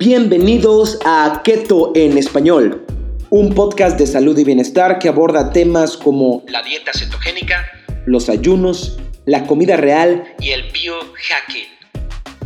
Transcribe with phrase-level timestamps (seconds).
[0.00, 2.86] Bienvenidos a Keto en Español,
[3.30, 7.66] un podcast de salud y bienestar que aborda temas como la dieta cetogénica,
[8.06, 8.96] los ayunos,
[9.26, 11.66] la comida real y el biohacking.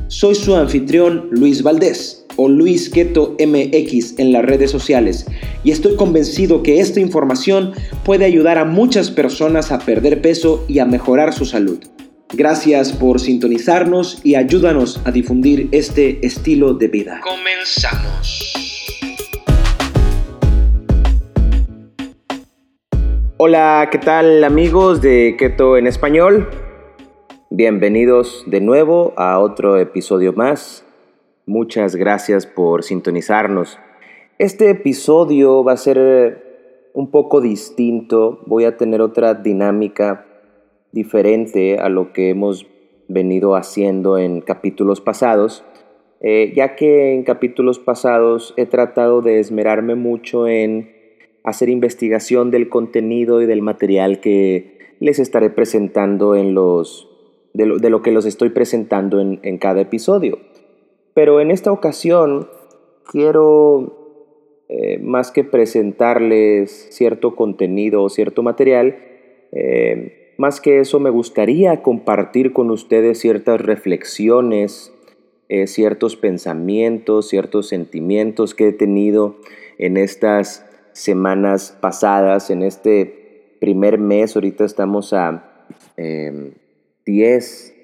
[0.09, 5.27] Soy su anfitrión Luis Valdés o Luis Keto MX en las redes sociales
[5.63, 10.79] y estoy convencido que esta información puede ayudar a muchas personas a perder peso y
[10.79, 11.81] a mejorar su salud.
[12.35, 17.21] Gracias por sintonizarnos y ayúdanos a difundir este estilo de vida.
[17.23, 18.55] Comenzamos.
[23.37, 26.49] Hola, ¿qué tal amigos de Keto en Español?
[27.51, 30.87] Bienvenidos de nuevo a otro episodio más.
[31.45, 33.79] Muchas gracias por sintonizarnos.
[34.39, 40.32] Este episodio va a ser un poco distinto, voy a tener otra dinámica
[40.93, 42.67] diferente a lo que hemos
[43.09, 45.65] venido haciendo en capítulos pasados,
[46.21, 50.93] eh, ya que en capítulos pasados he tratado de esmerarme mucho en
[51.45, 57.09] hacer investigación del contenido y del material que les estaré presentando en los,
[57.55, 60.39] de lo, que los estoy presentando en, en cada episodio.
[61.15, 62.49] Pero en esta ocasión
[63.11, 68.97] quiero, eh, más que presentarles cierto contenido o cierto material,
[69.53, 74.93] eh, más que eso, me gustaría compartir con ustedes ciertas reflexiones,
[75.49, 79.37] eh, ciertos pensamientos, ciertos sentimientos que he tenido
[79.79, 84.35] en estas semanas pasadas, en este primer mes.
[84.35, 87.75] Ahorita estamos a 10, em,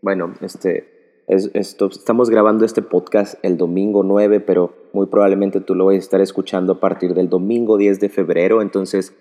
[0.00, 0.88] bueno, este,
[1.26, 6.22] estamos grabando este podcast el domingo 9, pero muy probablemente tú lo vas a estar
[6.22, 8.62] escuchando a partir del domingo 10 de febrero.
[8.62, 9.14] Entonces,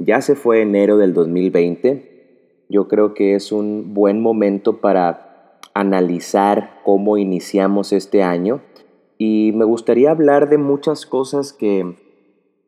[0.00, 2.09] ya se fue enero del 2020
[2.70, 8.62] yo creo que es un buen momento para analizar cómo iniciamos este año
[9.18, 11.96] y me gustaría hablar de muchas cosas que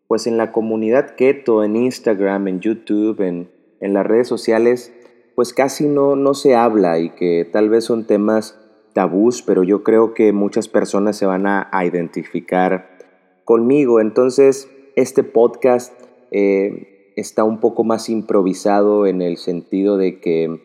[0.07, 3.51] pues en la comunidad keto, en Instagram, en YouTube, en,
[3.81, 4.93] en las redes sociales,
[5.35, 8.59] pues casi no, no se habla y que tal vez son temas
[8.93, 12.99] tabús, pero yo creo que muchas personas se van a, identificar
[13.45, 14.01] conmigo.
[14.01, 15.93] Entonces, este podcast
[16.31, 20.61] eh, está un poco más improvisado en el sentido de que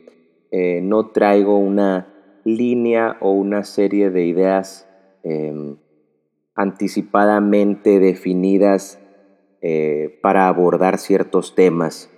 [0.51, 2.13] eh, no traigo una
[2.43, 4.87] línea o una serie de ideas
[5.23, 5.77] em,
[6.55, 8.99] anticipadamente definidas
[9.61, 12.09] eh, para abordar ciertos temas.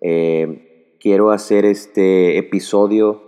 [0.00, 3.22] Eh, quiero hacer este episodio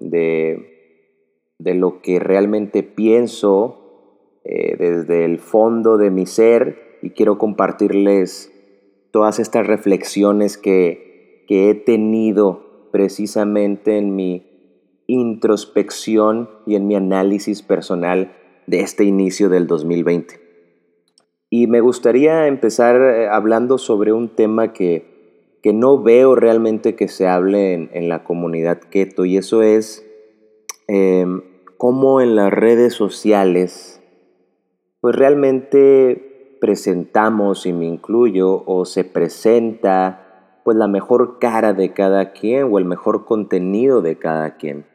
[0.00, 3.80] de, de lo que realmente pienso
[4.44, 8.53] desde el fondo de mi ser y quiero compartirles
[9.14, 14.44] todas estas reflexiones que, he tenido precisamente en mi
[15.06, 18.34] introspección y en mi análisis personal
[18.66, 20.40] de este inicio del 2020.
[21.48, 27.06] Y me gustaría empezar eh, hablando sobre un tema que, que no veo realmente que
[27.06, 30.04] se hable en, la comunidad keto y eso es
[30.88, 31.42] em,
[31.76, 34.02] cómo en las redes sociales
[35.00, 36.33] pues realmente
[36.64, 42.78] presentamos, y me incluyo, o se presenta pues la mejor cara de cada quien o
[42.78, 44.86] el mejor contenido de cada quien.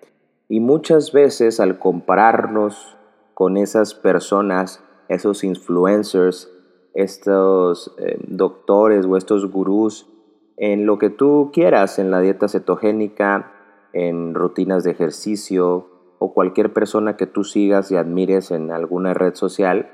[0.47, 2.97] Y muchas veces al compararnos
[3.35, 6.52] con esas personas, esos influencers,
[6.96, 10.09] estos eh, doctores o estos gurús,
[10.57, 13.51] en lo que tú quieras, en la dieta cetogénica,
[13.94, 15.86] en rutinas de ejercicio
[16.18, 19.91] o cualquier persona que tú sigas y admires en alguna red social,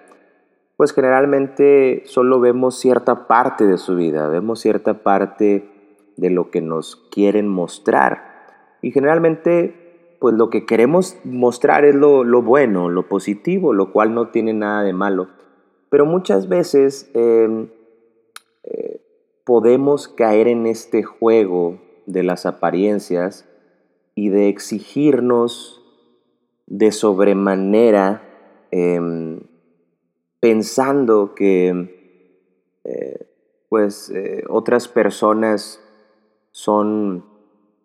[0.77, 5.69] pues generalmente solo vemos cierta parte de su vida, vemos cierta parte
[6.17, 8.35] de lo que nos quieren mostrar.
[8.81, 14.29] Y generalmente, pues lo que queremos mostrar es lo, bueno, lo positivo, lo cual no
[14.29, 15.29] tiene nada de malo.
[15.89, 17.69] Pero muchas veces em,
[18.63, 19.01] eh,
[19.45, 23.47] podemos caer en este juego de las apariencias
[24.13, 25.81] y de exigirnos
[26.67, 28.23] de sobremanera
[28.71, 29.39] em,
[30.45, 33.27] pensando que eh,
[33.67, 35.83] pues eh, otras personas
[36.51, 37.25] son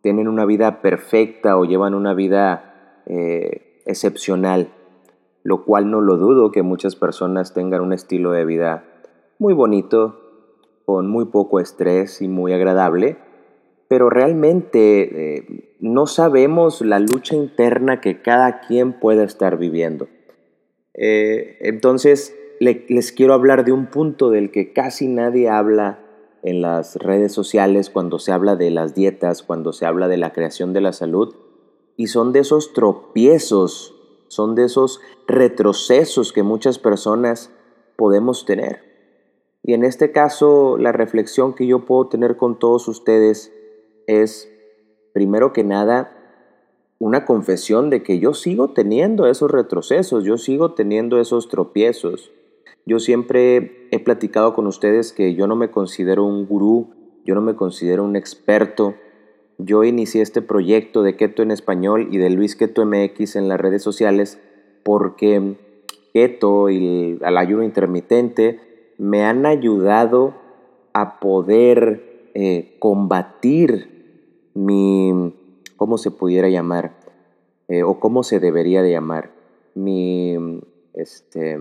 [0.02, 4.74] tienen una vida perfecta o llevan una vida eh, excepcional,
[5.42, 8.84] lo cual no lo dudo que muchas personas tengan un estilo de vida
[9.38, 10.20] muy bonito,
[10.84, 13.16] con muy poco estrés y muy agradable,
[13.88, 20.08] pero realmente no sabemos la lucha interna que cada quien pueda estar viviendo.
[20.92, 25.98] entonces, les quiero hablar de un punto del que casi nadie habla
[26.42, 30.32] en las redes sociales cuando se habla de las dietas, cuando se habla de la
[30.32, 31.34] creación de la salud,
[31.96, 33.96] y son de esos tropiezos
[34.30, 37.50] son de esos retrocesos que muchas personas
[37.96, 38.78] podemos tener.
[39.64, 43.52] Y en este caso, la reflexión que yo puedo tener con todos ustedes
[44.06, 44.48] es,
[45.12, 46.16] primero que nada,
[47.00, 52.30] una confesión de que yo sigo teniendo esos retrocesos, yo sigo teniendo esos tropiezos.
[52.90, 56.88] Yo siempre he platicado con ustedes que yo no me considero un gurú,
[57.24, 58.96] yo no me considero un experto.
[59.58, 63.60] Yo inicié este proyecto de Keto en español y de Luis Keto MX en las
[63.60, 64.40] redes sociales
[64.82, 65.54] porque
[66.12, 68.58] Keto y el, ayuno intermitente
[68.98, 70.34] me han ayudado
[70.92, 75.32] a poder eh, combatir mi,
[75.76, 76.98] ¿cómo se pudiera llamar?
[77.68, 79.30] Eh, o cómo se debería de llamar,
[79.76, 80.60] mi,
[80.92, 81.56] este,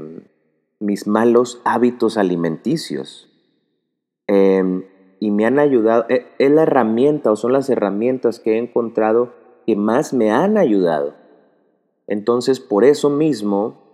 [0.80, 3.30] mis malos hábitos alimenticios.
[4.28, 4.86] Em,
[5.20, 9.34] y me han ayudado, eh, es la herramienta o son las herramientas que he encontrado
[9.66, 11.16] que más me han ayudado.
[12.08, 13.90] Entonces, por eso mismo,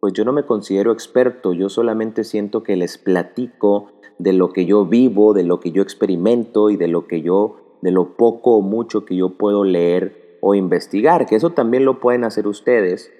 [0.00, 4.66] pues yo no me considero experto, yo solamente siento que les platico de lo que
[4.66, 8.56] yo vivo, de lo que yo experimento y de lo que yo, de lo poco
[8.56, 13.10] o mucho que yo puedo leer o investigar, que eso también lo pueden hacer ustedes,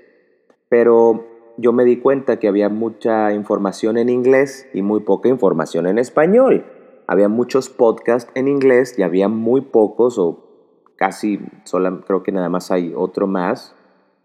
[0.69, 1.25] pero
[1.57, 5.99] yo me di cuenta que había mucha información en inglés y muy poca información en
[5.99, 6.65] español.
[7.07, 10.45] Había muchos podcasts en inglés y había muy pocos o
[10.97, 13.75] casi, solo, creo que nada más hay otro más.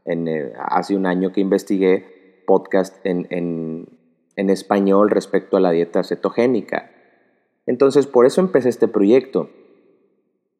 [0.05, 6.03] En, eh, hace un año que investigué podcast en, en español respecto a la dieta
[6.03, 6.91] cetogénica.
[7.65, 9.49] Entonces, por eso empecé este proyecto.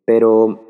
[0.06, 0.69] Pero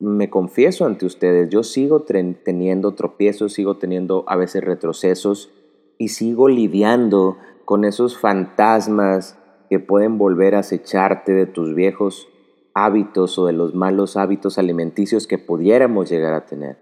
[0.00, 5.50] me confieso ante ustedes, yo sigo teniendo tropiezos, sigo teniendo a veces retrocesos
[5.98, 9.36] y sigo lidiando con esos fantasmas
[9.68, 12.28] que pueden volver a acecharte de tus viejos
[12.74, 16.76] hábitos o de los malos hábitos alimenticios que pudiéramos llegar a tener.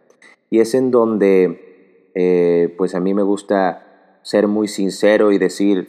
[0.50, 5.88] Y es en donde, eh, pues a mí me gusta ser muy sincero y decir,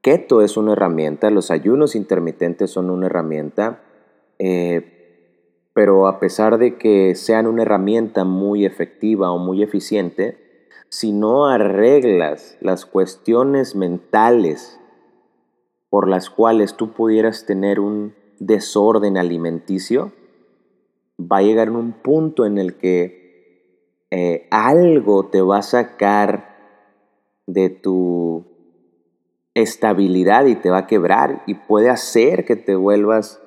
[0.00, 3.82] keto es una herramienta, los ayunos intermitentes son una herramienta,
[4.38, 4.99] eh,
[5.80, 11.46] pero a pesar de que sean una herramienta muy efectiva o muy eficiente, si no
[11.46, 14.78] arreglas las cuestiones mentales
[15.88, 20.12] por las cuales tú pudieras tener un desorden alimenticio,
[21.18, 26.58] va a llegar un punto en el que eh, algo te va a sacar
[27.46, 28.44] de tu
[29.54, 33.40] estabilidad y te va a quebrar y puede hacer que te vuelvas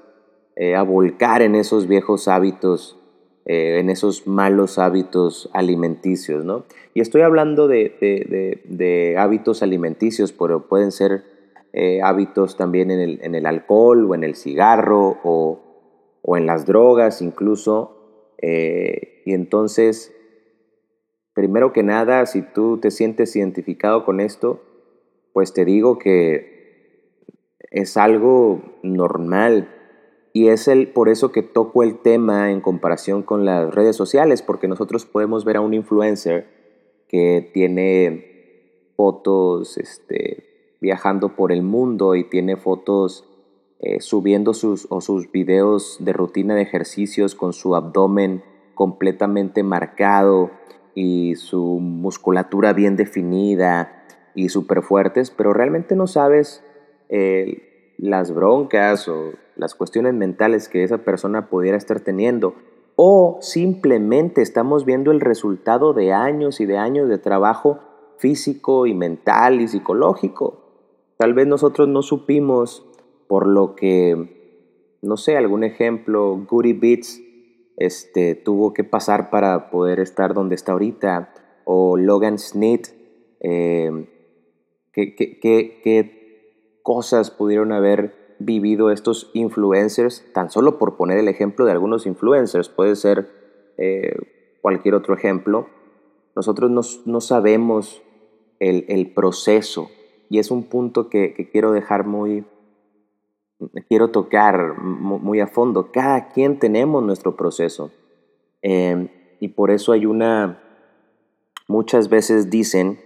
[0.56, 3.00] eh, a volcar en esos viejos hábitos,
[3.46, 6.66] eh, en esos malos hábitos alimenticios, ¿no?
[6.94, 11.24] Y estoy hablando de, hábitos alimenticios, pero pueden ser
[11.74, 15.60] eh, hábitos también en el, alcohol o en el cigarro o,
[16.22, 18.36] o en las drogas incluso.
[18.40, 20.14] y entonces,
[21.34, 24.62] primero que nada, si tú te sientes identificado con esto,
[25.34, 26.54] pues te digo que
[27.72, 29.68] es algo normal
[30.34, 34.42] y es el, por eso que toco el tema en comparación con las redes sociales,
[34.42, 36.48] porque nosotros podemos ver a un influencer
[37.08, 43.30] que tiene fotos este, viajando por el mundo y tiene fotos
[43.80, 48.44] eh, subiendo sus, o sus videos de rutina de ejercicios con su abdomen
[48.74, 50.50] completamente marcado
[50.96, 56.64] y su musculatura bien definida y súper fuertes, pero realmente no sabes
[58.04, 62.54] las broncas o las cuestiones mentales que esa persona pudiera estar teniendo
[62.98, 67.80] o simplemente estamos viendo el resultado de años y de años de trabajo
[68.18, 70.60] físico y mental y psicológico.
[71.18, 72.86] Tal vez nosotros no supimos
[73.28, 77.22] por lo que, no sé, algún ejemplo, Goody Beats
[77.78, 81.34] este, tuvo que pasar para poder estar donde está ahorita,
[81.64, 82.90] o Logan Smith,
[83.40, 84.08] eh,
[84.92, 86.23] qué
[86.84, 92.70] cosas pudieron haber vivido estos influencers, tan solo por poner el ejemplo de algunos influencers,
[92.70, 93.30] puede ser
[93.78, 94.16] eh,
[94.62, 95.68] cualquier otro ejemplo,
[96.36, 98.02] nosotros no, sabemos
[98.60, 99.90] el, proceso
[100.30, 102.46] y es un punto que, quiero dejar muy,
[103.88, 105.92] quiero tocar muy a fondo.
[105.92, 107.92] Cada quien tenemos nuestro proceso
[108.64, 109.10] em,
[109.40, 110.60] y por eso hay una,
[111.68, 113.00] muchas veces dicen,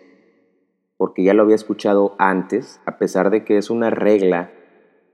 [0.98, 4.52] porque ya lo había escuchado antes, a pesar de que es una regla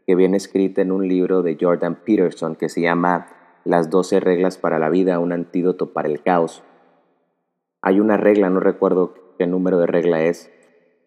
[0.07, 3.27] que viene escrita en un libro de Jordan Peterson que se llama
[3.63, 6.63] Las 12 reglas para la vida, un antídoto para el caos.
[7.81, 10.51] Hay una regla, no recuerdo qué número de regla es,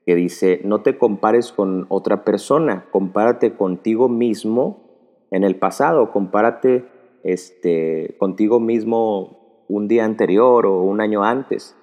[0.04, 6.86] que dice, no te compares con otra persona, compárate contigo mismo en el pasado, compárate
[7.24, 11.76] este, contigo mismo un día anterior o un año antes.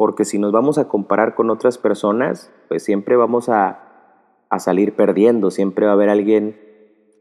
[0.00, 4.96] Porque si nos vamos a comparar con otras personas, pues siempre vamos a, a salir
[4.96, 6.58] perdiendo, siempre va a haber alguien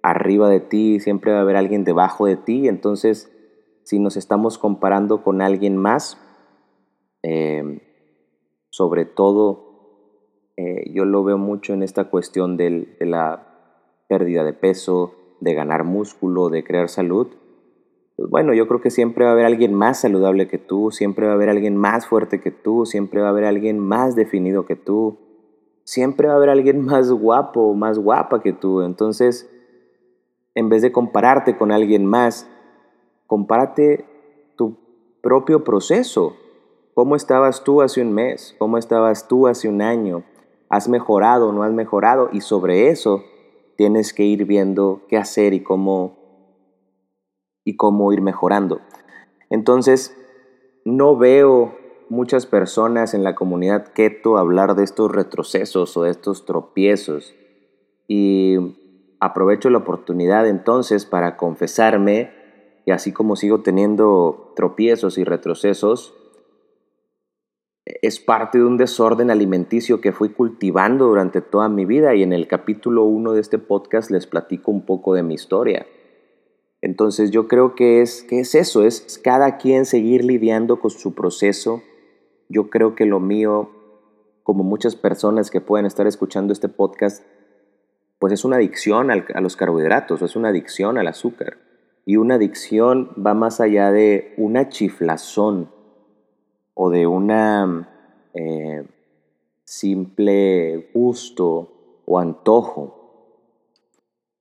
[0.01, 2.69] arriba de ti, siempre va a haber alguien debajo de ti.
[2.69, 3.29] Entonces,
[3.83, 6.21] si nos estamos comparando con alguien más,
[7.21, 7.81] eh,
[8.69, 13.45] sobre todo, eh, yo lo veo mucho en esta cuestión de la
[14.07, 17.27] pérdida de peso, de ganar músculo, de crear salud.
[18.19, 21.25] Pues bueno, yo creo que siempre va a haber alguien más saludable que tú, siempre
[21.25, 24.65] va a haber alguien más fuerte que tú, siempre va a haber alguien más definido
[24.65, 25.17] que tú,
[25.85, 28.81] siempre va a haber alguien más guapo, más guapa que tú.
[28.81, 29.49] Entonces,
[30.53, 32.45] en vez de compararte con alguien más,
[33.25, 34.03] compárate
[34.57, 34.75] tu
[35.21, 36.35] propio proceso.
[36.95, 38.53] ¿Cómo estabas tú hace un mes?
[38.59, 40.23] ¿Cómo estabas tú hace un año?
[40.67, 42.27] ¿Has mejorado o no has mejorado?
[42.33, 43.23] Y sobre eso
[43.77, 46.18] tienes que ir viendo qué hacer y cómo,
[47.63, 48.81] y cómo ir mejorando.
[49.49, 50.15] Entonces,
[50.85, 51.75] no veo
[52.09, 57.35] muchas personas en la comunidad keto hablar de estos retrocesos o de estos tropiezos.
[58.07, 58.57] Y
[59.19, 62.31] aprovecho la oportunidad entonces para confesarme
[62.85, 66.15] y así como sigo teniendo tropiezos y retrocesos,
[68.01, 72.33] es parte de un desorden alimenticio que fui cultivando durante toda mi vida y en
[72.33, 75.85] el capítulo 1 de este podcast les platico un poco de mi historia.
[76.81, 81.13] Entonces yo creo que es, que es eso, es cada quien seguir lidiando con su
[81.13, 81.83] proceso.
[82.47, 83.69] Yo creo que lo mío,
[84.43, 87.23] como muchas personas que pueden estar escuchando este podcast,
[88.17, 91.57] pues es una adicción a los carbohidratos, es una adicción al azúcar.
[92.05, 95.69] Y una adicción va más allá de una chiflazón
[96.73, 97.89] o de una
[98.33, 98.85] eh,
[99.63, 102.99] simple gusto o antojo.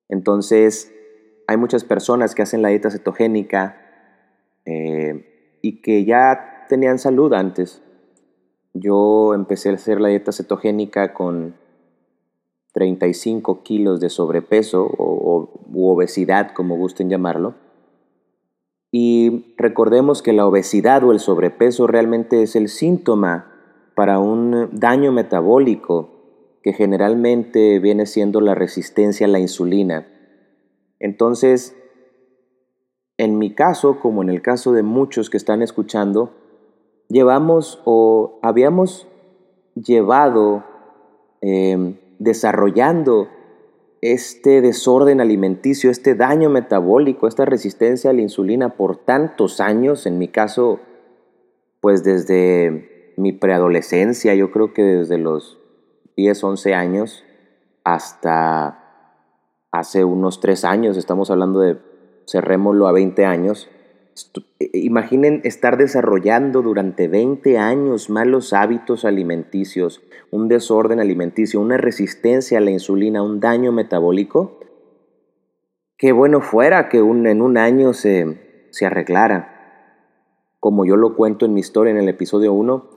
[0.09, 0.93] Entonces,
[1.49, 3.81] hay muchas personas que hacen la dieta cetogénica
[4.67, 7.83] eh, y que ya tenían salud antes.
[8.75, 11.57] Yo empecé a hacer la dieta cetogénica con
[12.75, 17.55] 35 kilos de sobrepeso o, u obesidad, como gusten llamarlo.
[18.93, 23.55] Y recordemos que la obesidad o el sobrepeso realmente es el síntoma
[23.95, 26.11] para un daño metabólico
[26.63, 30.07] que generalmente viene siendo la resistencia a la insulina.
[31.01, 31.77] Entonces,
[33.17, 36.33] en mi caso, como en el caso de muchos que están escuchando,
[37.09, 39.09] llevamos o habíamos
[39.75, 40.65] llevado
[41.41, 43.29] em, desarrollando
[44.01, 50.19] este desorden alimenticio, este daño metabólico, esta resistencia a la insulina por tantos años, en
[50.19, 50.81] mi caso,
[51.81, 55.59] pues desde mi preadolescencia, yo creo que desde los
[56.17, 57.25] 10, 11 años
[57.83, 58.88] hasta
[59.71, 61.79] hace unos 3 años, estamos hablando de,
[62.27, 63.69] cerrémoslo a 20 años,
[64.59, 71.77] e, e, imaginen estar desarrollando durante 20 años malos hábitos alimenticios, un desorden alimenticio, una
[71.77, 74.61] resistencia a la insulina, un daño metabólico.
[75.97, 79.55] Qué bueno fuera que en un año se, se arreglara.
[80.61, 82.91] Como yo lo cuento en mi historia en el episodio 1,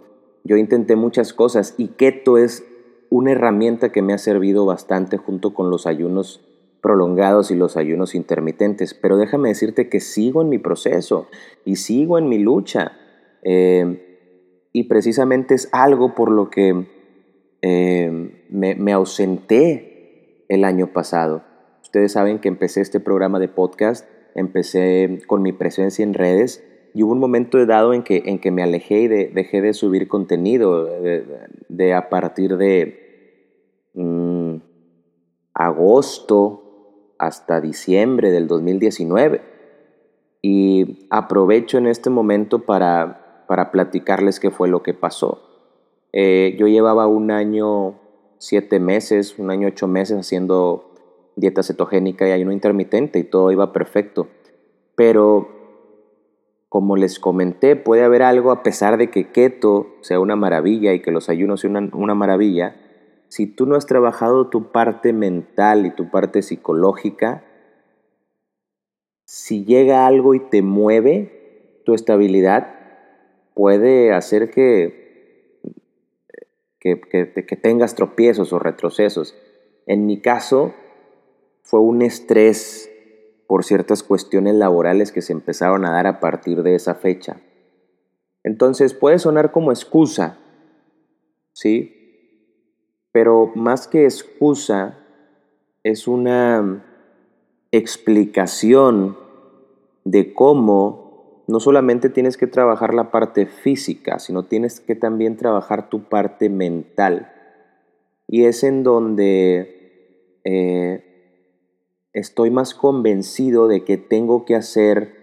[0.44, 2.66] yo intenté muchas cosas y keto es
[3.10, 6.42] una herramienta que me ha servido bastante junto con los ayunos
[6.82, 11.28] prolongados y los ayunos intermitentes, pero déjame decirte que sigo en mi proceso
[11.64, 12.94] y sigo en mi lucha.
[13.44, 14.08] Eh,
[14.74, 16.88] y precisamente es algo por lo que
[17.62, 21.44] eh, me, me, ausenté el año pasado.
[21.82, 27.04] Ustedes saben que empecé este programa de podcast, empecé con mi presencia en redes y
[27.04, 30.86] hubo un momento dado en que, en que me alejé y dejé de subir contenido
[30.86, 34.56] de, a partir de mm,
[35.54, 36.71] agosto
[37.22, 39.42] hasta diciembre del 2019.
[40.42, 45.40] Y aprovecho en este momento para, para platicarles qué fue lo que pasó.
[46.14, 48.00] Eh, yo llevaba un año,
[48.40, 50.96] siete meses, un año, ocho meses haciendo
[51.36, 54.28] dieta cetogénica y ayuno intermitente y todo iba perfecto.
[54.96, 55.48] Pero,
[56.70, 61.02] como les comenté, puede haber algo a pesar de que keto sea una maravilla y
[61.02, 62.76] que los ayunos sean una maravilla,
[63.32, 67.46] si tú no has trabajado tu parte mental y tu parte psicológica,
[69.24, 72.76] si llega algo y te mueve tu estabilidad,
[73.54, 75.62] puede hacer que,
[76.82, 79.34] que, tengas tropiezos o retrocesos.
[79.86, 80.74] En mi caso,
[81.62, 82.92] fue un estrés
[83.48, 87.40] por ciertas cuestiones laborales que se empezaron a dar a partir de esa fecha.
[88.44, 90.38] Entonces puede sonar como excusa,
[91.54, 92.01] ¿sí?
[93.12, 94.98] Pero más que excusa,
[95.84, 96.86] es una
[97.72, 99.18] explicación
[100.04, 105.90] de cómo no solamente tienes que trabajar la parte física, sino tienes que también trabajar
[105.90, 107.32] tu parte mental.
[108.28, 111.04] Y es en donde eh,
[112.14, 115.16] estoy más convencido de que tengo que hacer,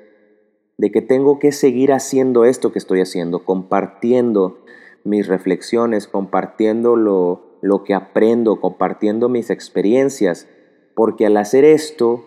[0.77, 4.59] de que tengo que seguir haciendo esto que estoy haciendo, compartiendo
[5.05, 10.49] mis reflexiones, compartiendo lo, lo que aprendo, compartiendo mis experiencias,
[10.95, 12.25] porque al hacer esto,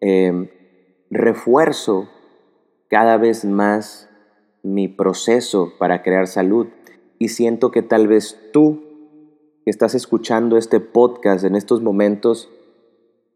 [0.00, 0.48] em,
[1.10, 2.08] refuerzo
[2.88, 4.10] cada vez más
[4.62, 6.68] mi proceso para crear salud.
[7.18, 8.82] Y siento que tal vez tú
[9.64, 12.50] que estás escuchando este podcast en estos momentos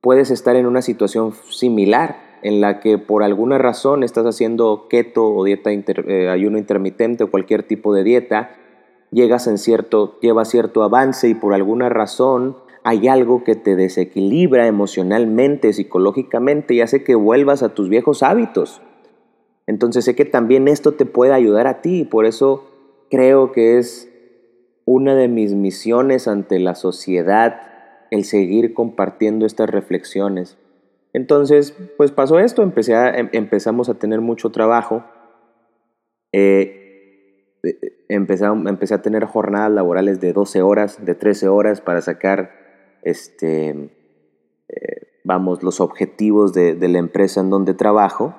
[0.00, 5.34] puedes estar en una situación similar en la que por alguna razón estás haciendo keto
[5.34, 8.54] o dieta eh, ayuno intermitente o cualquier tipo de dieta,
[9.10, 14.66] llegas en cierto llevas cierto avance y por alguna razón hay algo que te desequilibra
[14.66, 18.80] emocionalmente, psicológicamente y hace que vuelvas a tus viejos hábitos.
[19.66, 22.64] Entonces sé que también esto te puede ayudar a ti, por eso
[23.10, 24.08] creo que es
[24.84, 27.60] una de mis misiones ante la sociedad
[28.10, 30.56] el seguir compartiendo estas reflexiones.
[31.12, 35.04] Entonces, pues pasó esto, empecé em, empezamos a tener mucho trabajo,
[36.32, 36.77] eh,
[37.62, 42.50] eh, empecé, empecé a tener jornadas laborales de 12 horas, de 13 horas para sacar
[43.02, 43.70] este,
[44.68, 48.34] eh, vamos, los objetivos de, la empresa en donde trabajo.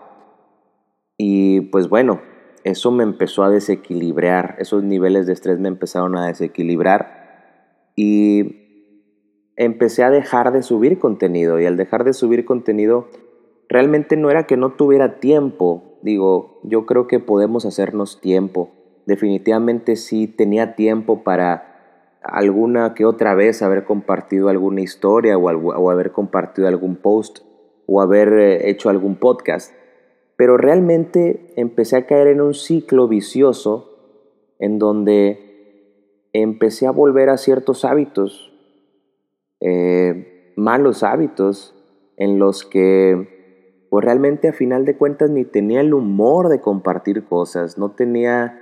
[1.17, 2.21] Y pues bueno,
[2.63, 10.03] eso me empezó a desequilibrar, esos niveles de estrés me empezaron a desequilibrar y empecé
[10.03, 11.59] a dejar de subir contenido.
[11.59, 13.07] Y al dejar de subir contenido
[13.67, 18.71] realmente no era que no tuviera tiempo, digo, yo creo que podemos hacernos tiempo,
[19.09, 21.65] definitivamente sí tenía tiempo para
[22.21, 27.39] alguna que otra vez haber compartido alguna historia o, haber compartido algún post
[27.87, 29.73] o haber eh, hecho algún podcast.
[30.37, 33.97] Pero realmente empecé a caer en un ciclo vicioso
[34.59, 38.53] en donde empecé a volver a ciertos hábitos,
[39.59, 41.75] eh, malos hábitos,
[42.15, 43.39] en los que
[43.89, 48.61] pues realmente a final de cuentas ni tenía el humor de compartir cosas, no tenía,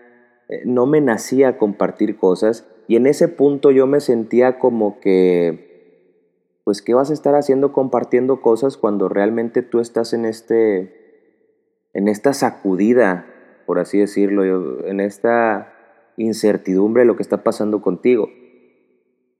[0.66, 6.82] no me nacía compartir cosas y en ese punto yo me sentía como que, pues,
[6.82, 12.34] ¿qué vas a estar haciendo compartiendo cosas cuando realmente tú estás en este, en esta
[12.34, 13.26] sacudida,
[13.66, 15.74] por así decirlo, en esta
[16.16, 18.30] incertidumbre de lo que está pasando contigo?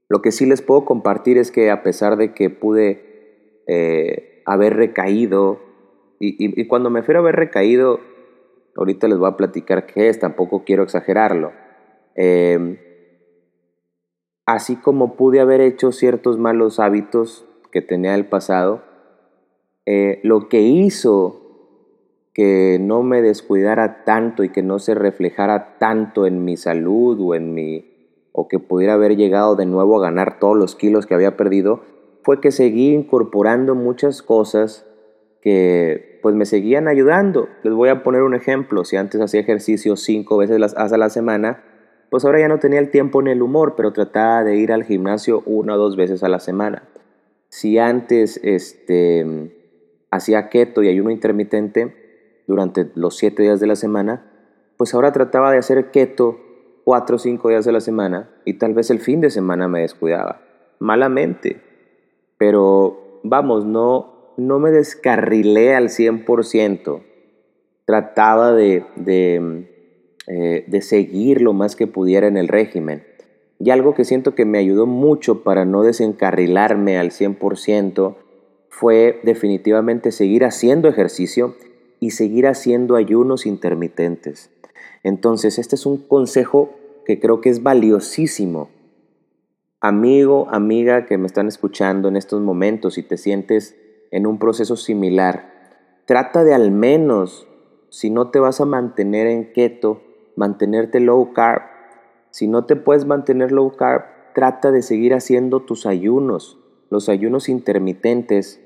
[0.10, 4.76] Lo que sí les puedo compartir es que a pesar de que pude eh, haber
[4.76, 5.62] recaído,
[6.20, 8.00] y, cuando me refiero a haber recaído,
[8.78, 11.52] ahorita les voy a platicar qué es, tampoco quiero exagerarlo.
[12.16, 12.80] Eh,
[14.46, 18.82] así como pude haber hecho ciertos malos hábitos que tenía el pasado,
[19.86, 21.44] eh, lo que hizo
[22.34, 27.36] que no me descuidara tanto y que no se reflejara tanto en mi salud o
[27.36, 27.98] en mi
[28.32, 31.82] o que pudiera haber llegado de nuevo a ganar todos los kilos que había perdido,
[32.22, 34.86] fue que seguí incorporando muchas cosas
[35.42, 37.50] que pues me seguían ayudando.
[37.64, 41.64] Les voy a poner un ejemplo, si antes hacía ejercicio cinco veces a la semana,
[42.10, 44.84] pues ahora ya no tenía el tiempo ni el humor, pero trataba de ir al
[44.84, 46.84] gimnasio una o dos veces a la semana.
[47.50, 49.54] Si antes este,
[50.12, 54.32] hacía keto y ayuno intermitente durante los siete días de la semana,
[54.78, 56.40] pues ahora trataba de hacer keto
[56.86, 59.82] cuatro o cinco días de la semana y tal vez el fin de semana me
[59.82, 60.42] descuidaba,
[60.80, 61.62] malamente.
[62.38, 67.02] Pero vamos, no, no me descarrilé al 100%.
[67.86, 69.68] Trataba de, de
[70.30, 73.06] eh, de seguir lo más que pudiera en el régimen.
[73.60, 78.18] Y algo que siento que me ayudó mucho para no desencarrilarme al 100%
[78.68, 81.56] fue definitivamente seguir haciendo ejercicio
[82.02, 84.50] y seguir haciendo ayunos intermitentes.
[85.02, 86.74] Entonces, este es un consejo
[87.06, 88.70] que creo que es valiosísimo.
[89.80, 93.78] Amigo, amiga que me están escuchando en estos momentos y te sientes
[94.12, 95.54] en un proceso similar,
[96.06, 97.48] trata de al menos,
[97.90, 100.02] si no te vas a mantener en keto,
[100.36, 101.64] mantenerte low carb.
[102.30, 106.60] Si no te puedes mantener low carb, trata de seguir haciendo tus ayunos.
[106.90, 108.62] Los ayunos intermitentes,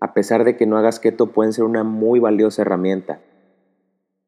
[0.00, 3.20] a pesar de que no hagas keto, pueden ser una muy valiosa herramienta.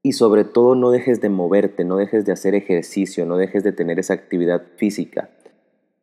[0.03, 3.73] Y sobre todo no dejes de moverte, no dejes de hacer ejercicio, no dejes de
[3.73, 5.31] tener esa actividad física.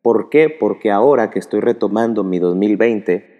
[0.02, 0.50] ¿Por qué?
[0.50, 3.33] Porque ahora que estoy retomando mi 2020,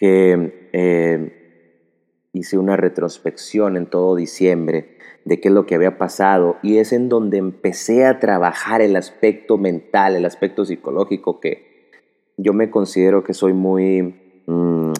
[0.00, 6.56] que eh, hice una retrospección en todo diciembre, de qué es lo que había pasado
[6.62, 11.90] y es en donde empecé a trabajar el aspecto mental, el aspecto psicológico que
[12.38, 14.92] yo me considero que soy muy mm,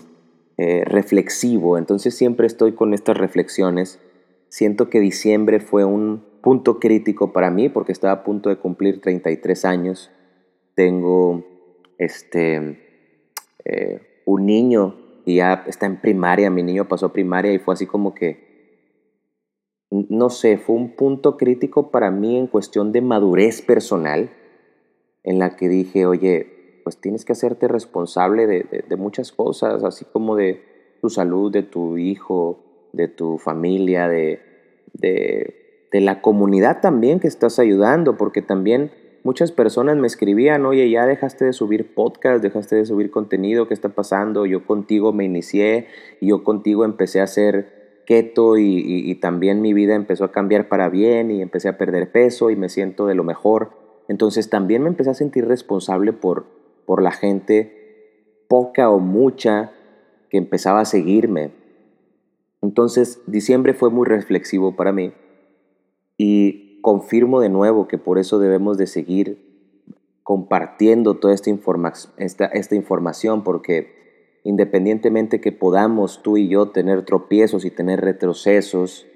[0.59, 3.99] eh, reflexivo, entonces siempre estoy con estas reflexiones
[4.51, 9.01] siento que diciembre fue un punto crítico para mí porque estaba a punto de cumplir
[9.01, 10.11] 33 años.
[10.75, 11.45] Tengo
[11.97, 12.79] este,
[13.65, 14.01] eh,
[14.33, 18.15] un niño y ya está en primaria, mi niño pasó primaria y fue así como
[18.15, 18.49] que,
[19.91, 24.31] no sé, fue un punto crítico para mí en cuestión de madurez personal,
[25.25, 30.05] en la que dije, oye, pues tienes que hacerte responsable de, de muchas cosas, así
[30.05, 30.63] como de
[31.01, 34.41] tu salud, de tu hijo, de tu familia, de,
[34.93, 40.89] de, de la comunidad también que estás ayudando, porque también muchas personas me escribían, oye,
[40.91, 44.47] ya dejaste de subir podcast, dejaste de subir contenido, ¿qué está pasando?
[44.47, 45.87] Yo contigo me inicié,
[46.21, 51.31] yo contigo empecé a hacer keto y, también mi vida empezó a cambiar para bien
[51.31, 53.71] y empecé a perder peso y me siento de lo mejor.
[54.09, 56.47] Entonces también me empecé a sentir responsable por,
[56.87, 59.73] por la gente, poca o mucha,
[60.29, 61.53] que empezaba a seguirme.
[62.63, 65.13] Entonces diciembre fue muy reflexivo para mí
[66.19, 69.51] y confirmo de nuevo que por eso debemos de seguir
[70.23, 71.51] compartiendo toda esta,
[72.19, 79.07] esta, esta información, porque independientemente que podamos tú y yo tener tropiezos y tener retrocesos,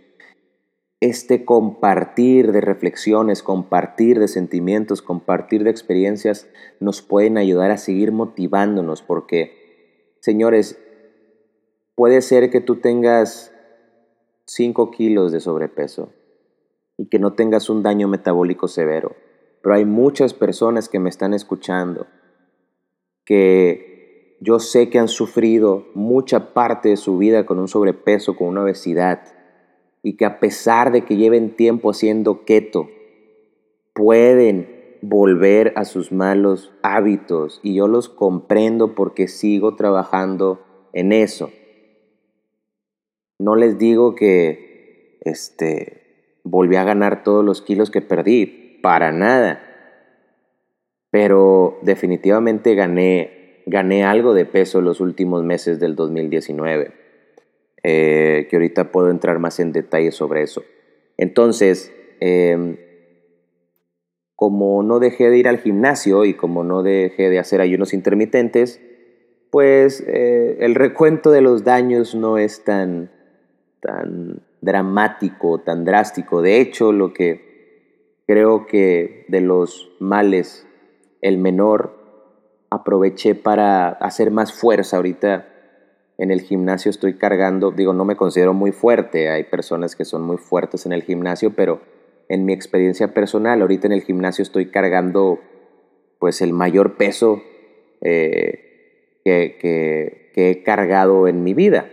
[1.00, 6.48] este compartir de reflexiones, compartir de sentimientos, compartir de experiencias
[6.80, 10.78] nos pueden ayudar a seguir motivándonos, porque, señores,
[11.94, 13.52] puede ser que tú tengas
[14.46, 16.12] 5 kilos de sobrepeso,
[16.96, 19.16] y que no tengas un daño metabólico severo.
[19.62, 22.06] Pero hay muchas personas que me están escuchando
[23.24, 28.48] que yo sé que han sufrido mucha parte de su vida con un sobrepeso, con
[28.48, 29.22] una obesidad,
[30.02, 32.90] y que a pesar de que lleven tiempo haciendo keto,
[33.94, 41.50] pueden volver a sus malos hábitos y yo los comprendo porque sigo trabajando en eso.
[43.38, 46.03] No les digo que este
[46.44, 49.62] volví a ganar todos los kilos que perdí, para nada.
[51.10, 56.92] Pero definitivamente gané, gané algo de peso los últimos meses del 2019,
[57.82, 60.62] eh, que ahorita puedo entrar más en detalle sobre eso.
[61.16, 62.76] Entonces, em,
[64.36, 68.80] como no dejé de ir al gimnasio y como no dejé de hacer ayunos intermitentes,
[69.50, 73.10] pues eh, el recuento de los daños no es tan,
[73.80, 76.42] tan dramático, tan drástico.
[76.42, 80.66] De hecho, lo que creo que de los males,
[81.20, 82.02] el menor,
[82.70, 84.96] aproveché para hacer más fuerza.
[84.96, 85.48] Ahorita
[86.18, 90.22] en el gimnasio estoy cargando, digo, no me considero muy fuerte, hay personas que son
[90.22, 91.80] muy fuertes en el gimnasio, pero
[92.28, 95.40] en mi experiencia personal, ahorita en el gimnasio estoy cargando
[96.18, 97.42] pues el mayor peso
[98.00, 101.90] eh, que he cargado en mi vida.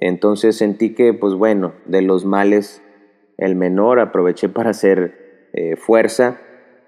[0.00, 2.82] Entonces sentí que, pues bueno, de los males
[3.36, 6.40] el menor aproveché para hacer eh, fuerza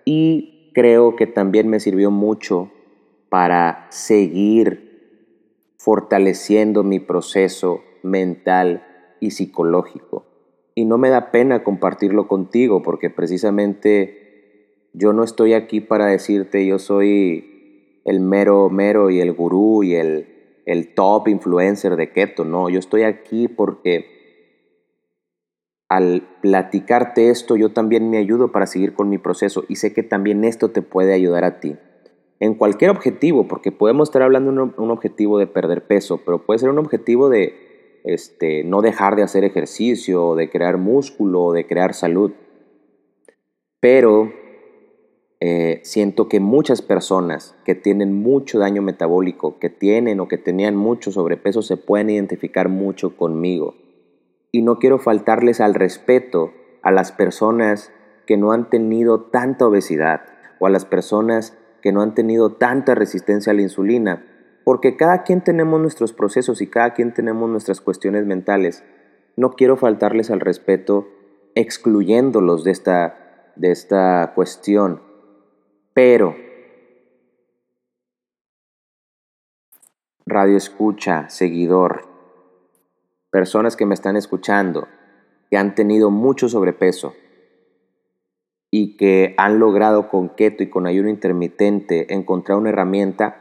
[0.05, 2.71] y creo que también me sirvió mucho
[3.29, 4.91] para seguir
[5.77, 8.85] fortaleciendo mi proceso mental
[9.21, 10.27] y psicológico.
[10.75, 16.67] Y no me da pena compartirlo contigo porque precisamente yo no estoy aquí para decirte
[16.67, 20.40] yo soy el mero mero y el gurú y el
[20.71, 24.07] el top influencer de keto, no, yo estoy aquí porque
[25.89, 30.05] al platicarte esto yo también me ayudo para seguir con mi proceso y sé que
[30.05, 31.77] también esto te puede ayudar a ti.
[32.39, 36.61] En cualquier objetivo, porque podemos estar hablando de un, objetivo de perder peso, pero puede
[36.61, 41.95] ser un objetivo de este, no dejar de hacer ejercicio, de crear músculo, de crear
[41.95, 42.31] salud.
[43.81, 44.33] Pero
[45.43, 50.77] eh, siento que muchas personas que tienen mucho daño metabólico, que tienen o que tenían
[50.77, 53.75] mucho sobrepeso, se pueden identificar mucho conmigo.
[54.53, 57.91] Y no quiero faltarles al respeto a las personas
[58.27, 60.21] que no han tenido tanta obesidad
[60.59, 64.27] o a las personas que no han tenido tanta resistencia a la insulina,
[64.65, 68.85] porque cada quien tenemos nuestros procesos y cada quien tenemos nuestras cuestiones mentales.
[69.37, 71.09] No quiero faltarles al respeto
[71.55, 75.09] excluyéndolos de esta, de esta cuestión
[75.93, 76.37] pero,
[80.27, 82.09] radio escucha, seguidor,
[83.31, 84.89] personas que me están escuchando,
[85.51, 87.15] que han tenido mucho sobrepeso
[88.71, 93.41] y que han logrado con keto y con ayuno intermitente encontrar una herramienta,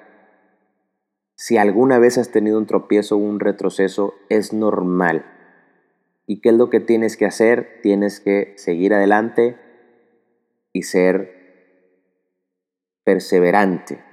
[1.36, 5.26] si alguna vez has tenido un tropiezo o un retroceso, es normal.
[6.26, 7.80] ¿Y qué es lo que tienes que hacer?
[7.82, 9.58] Tienes que seguir adelante
[10.74, 11.39] y ser
[13.04, 14.04] perseverante.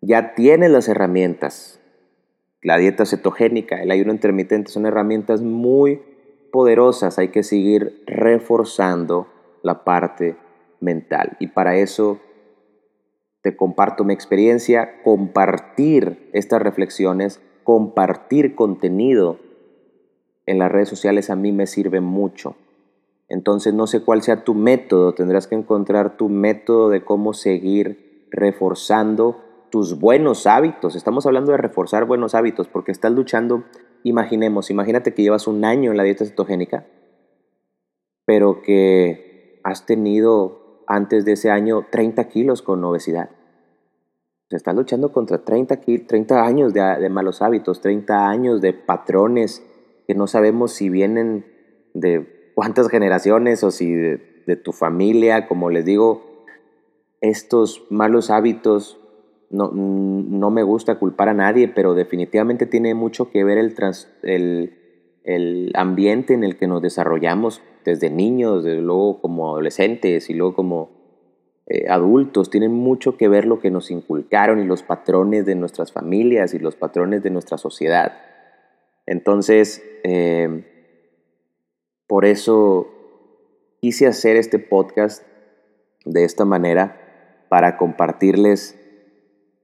[0.00, 1.80] Ya tienes las herramientas.
[2.62, 6.00] La dieta cetogénica, el ayuno intermitente son herramientas muy
[6.52, 9.26] poderosas, hay que seguir reforzando
[9.62, 10.36] la parte
[10.80, 11.36] mental.
[11.40, 12.20] Y para eso
[13.40, 19.38] te comparto mi experiencia, compartir estas reflexiones, compartir contenido
[20.46, 22.56] en las redes sociales a mí me sirve mucho.
[23.32, 28.26] Entonces no sé cuál sea tu método, tendrás que encontrar tu método de cómo seguir
[28.30, 29.40] reforzando
[29.70, 30.96] tus buenos hábitos.
[30.96, 33.64] Estamos hablando de reforzar buenos hábitos porque estás luchando,
[34.04, 36.84] imaginemos, imagínate que llevas un año en la dieta cetogénica,
[38.26, 43.30] pero que has tenido antes de ese año 30 kilos con obesidad.
[44.50, 49.66] Estás luchando contra 30, 30 años de malos hábitos, 30 años de patrones
[50.06, 51.46] que no sabemos si vienen
[51.94, 56.44] de cuántas generaciones o si de, tu familia, como les digo,
[57.20, 58.98] estos malos hábitos,
[59.50, 63.74] no, no, me gusta culpar a nadie, pero definitivamente tiene mucho que ver el,
[64.22, 64.74] el,
[65.24, 70.54] el, ambiente en el que nos desarrollamos desde niños, desde luego como adolescentes y luego
[70.54, 70.90] como
[71.66, 72.50] eh, adultos.
[72.50, 76.58] Tienen mucho que ver lo que nos inculcaron y los patrones de nuestras familias y
[76.58, 78.12] los patrones de nuestra sociedad.
[79.06, 80.71] Entonces, eh,
[82.12, 82.88] por eso
[83.80, 85.26] quise hacer este podcast
[86.04, 88.78] de esta manera para compartirles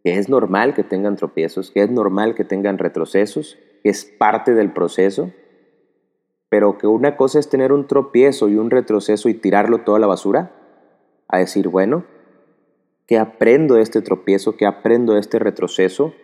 [0.03, 4.55] que es normal que tengan tropiezos, que es normal que tengan retrocesos, que es parte
[4.55, 5.31] del proceso,
[6.49, 10.07] pero que una cosa es tener un tropiezo y un retroceso y tirarlo toda la
[10.07, 10.51] basura,
[11.29, 12.07] a decir, bueno,
[13.07, 14.57] ¿qué aprendo de este tropiezo?
[14.57, 16.15] ¿Qué aprendo de este retroceso?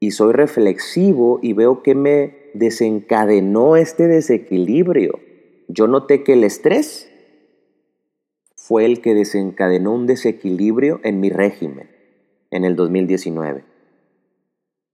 [0.00, 5.20] Y soy reflexivo y veo que me desencadenó este desequilibrio
[5.68, 7.10] yo noté que el estrés
[8.56, 11.90] fue el que desencadenó un desequilibrio en mi régimen
[12.50, 13.64] en el 2019.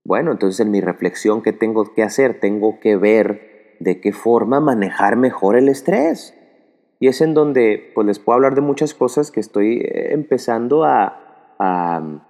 [0.03, 2.39] Bueno, entonces en mi reflexión, ¿qué tengo que hacer?
[2.39, 6.37] Tengo que ver de qué forma manejar mejor el estrés.
[6.99, 10.83] Y es en donde pues les puedo hablar de muchas cosas que estoy eh, empezando
[10.83, 12.21] a, a,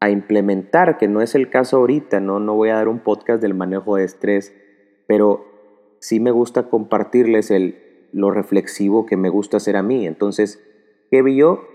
[0.00, 2.38] a implementar, que no es el caso ahorita, ¿no?
[2.38, 4.54] no voy a dar un podcast del manejo de estrés,
[5.06, 5.53] pero
[6.04, 10.06] sí me gusta compartirles el, lo reflexivo que me gusta hacer a mí.
[10.06, 10.62] Entonces,
[11.10, 11.66] ¿qué vi yo?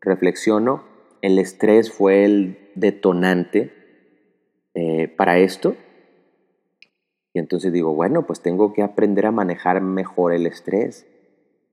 [0.00, 0.84] Reflexiono,
[1.20, 3.72] el estrés fue el detonante
[4.74, 5.74] eh, para esto.
[7.32, 11.04] Y entonces digo, bueno, pues tengo que aprender a manejar mejor el estrés.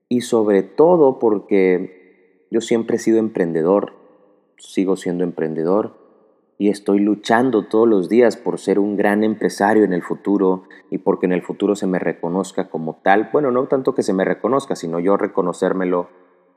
[0.08, 3.92] Y sobre todo porque yo siempre he sido emprendedor,
[4.58, 6.01] sigo siendo emprendedor
[6.62, 10.98] y estoy luchando todos los días por ser un gran empresario en el futuro y
[10.98, 13.30] porque en el futuro se me reconozca como tal.
[13.32, 16.08] Bueno, no tanto que se me reconozca, sino yo reconocérmelo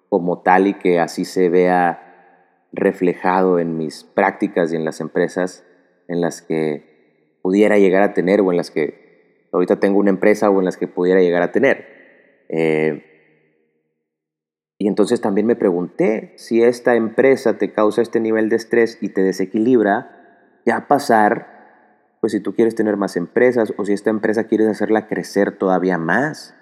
[0.07, 5.65] como tal y que así se vea reflejado en mis prácticas y en las empresas
[6.07, 10.51] en las que pudiera llegar a tener o en las que ahorita tengo una empresa
[10.51, 12.45] o en las que pudiera llegar a tener.
[12.49, 13.14] Eh,
[14.77, 19.09] y entonces también me pregunté si esta empresa te causa este nivel de estrés y
[19.09, 24.45] te desequilibra, ya pasar, pues si tú quieres tener más empresas o si esta empresa
[24.45, 26.55] quieres hacerla crecer todavía más.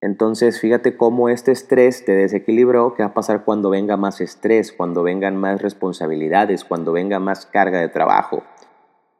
[0.00, 4.72] Entonces, fíjate cómo este estrés te desequilibró, qué va a pasar cuando venga más estrés,
[4.72, 8.44] cuando vengan más responsabilidades, cuando venga más carga de trabajo.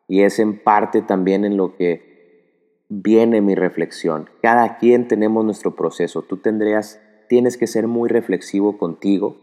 [0.08, 4.30] Y es en parte también en lo que viene mi reflexión.
[4.40, 6.22] Cada quien tenemos nuestro proceso.
[6.22, 6.98] Tú tendrías
[7.30, 9.36] tienes que ser muy reflexivo contigo.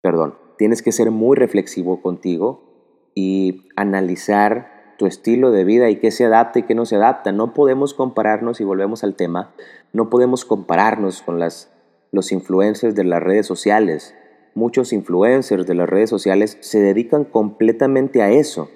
[0.00, 6.12] Perdón, tienes que ser muy reflexivo contigo y analizar tu estilo de vida y qué
[6.12, 7.32] se adapta y qué no se adapta.
[7.32, 9.52] No podemos compararnos, y volvemos al tema,
[9.92, 11.72] no podemos compararnos con las,
[12.12, 14.14] los influencers de las redes sociales.
[14.54, 18.70] Muchos influencers de las redes sociales se dedican completamente a eso,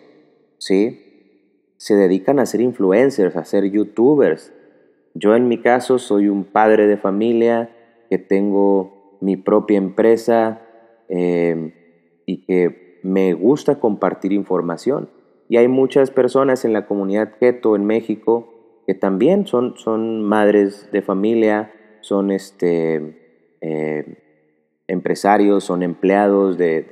[0.59, 1.37] ¿sí?
[1.77, 4.53] Se dedican a ser influencers, a ser youtubers,
[5.19, 7.71] yo en mi caso soy un padre de familia
[8.09, 10.63] que tengo mi propia empresa
[11.09, 11.73] em,
[12.25, 15.11] y que me gusta compartir información.
[15.49, 18.55] Y hay muchas personas en la comunidad keto en México
[18.87, 22.95] que también son, son madres de familia, son este,
[23.61, 24.15] em,
[24.87, 26.83] empresarios, son empleados de,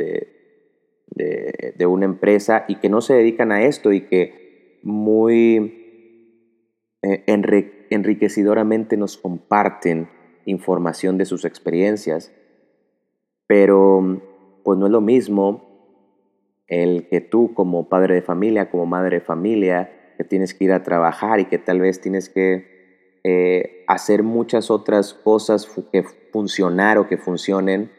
[1.11, 5.87] de, una empresa y que no se dedican a esto y que muy
[7.03, 7.25] eh,
[7.91, 10.09] enriquecidoramente nos comparten
[10.45, 12.33] información de sus experiencias,
[13.47, 14.23] pero
[14.65, 15.67] pues no es lo mismo
[16.67, 20.73] el que tú como padre de familia, como madre de familia, que tienes que ir
[20.73, 26.99] a trabajar y que tal vez tienes que eh, hacer muchas otras cosas que funcionar
[26.99, 27.91] o que funcionen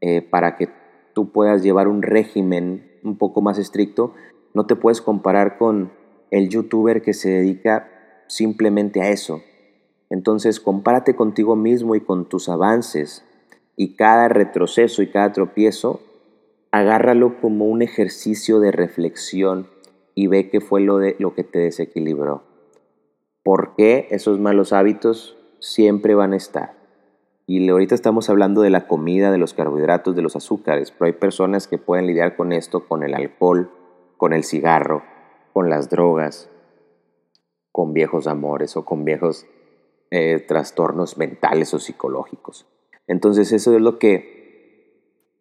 [0.00, 0.68] eh, para que
[1.14, 4.14] tú puedas llevar un régimen un poco más estricto,
[4.54, 5.92] no te puedes comparar con
[6.30, 7.88] el youtuber que se dedica
[8.32, 9.42] simplemente a eso.
[10.08, 13.24] Entonces, compárate contigo mismo y con tus avances
[13.76, 16.00] y cada retroceso y cada tropiezo,
[16.70, 19.66] agárralo como un ejercicio de reflexión
[20.14, 22.42] y ve qué fue lo, de, lo que te desequilibró.
[23.42, 26.74] ¿Por qué esos malos hábitos siempre van a estar?
[27.46, 31.12] Y ahorita estamos hablando de la comida, de los carbohidratos, de los azúcares, pero hay
[31.12, 33.70] personas que pueden lidiar con esto, con el alcohol,
[34.16, 35.02] con el cigarro,
[35.52, 36.48] con las drogas,
[37.72, 39.46] con viejos amores o con viejos
[40.10, 42.66] eh, trastornos mentales o psicológicos.
[43.06, 44.42] Entonces eso es lo que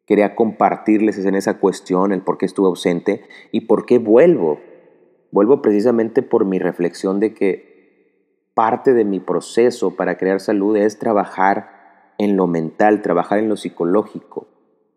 [0.06, 4.60] quería compartirles en esa cuestión, el por qué estuve ausente y por qué vuelvo.
[5.32, 7.72] Vuelvo precisamente por mi reflexión de que
[8.54, 13.58] parte de mi proceso para crear salud es trabajar en lo mental, trabajar en lo
[13.58, 14.48] psicológico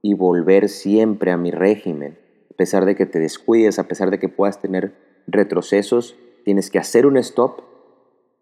[0.02, 2.18] y volver siempre a mi régimen.
[2.52, 4.94] A pesar de que te descuides, a pesar de que puedas tener
[5.26, 7.62] retrocesos, tienes que hacer un stop,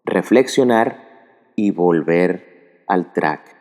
[0.05, 3.55] reflexionar y volver al track.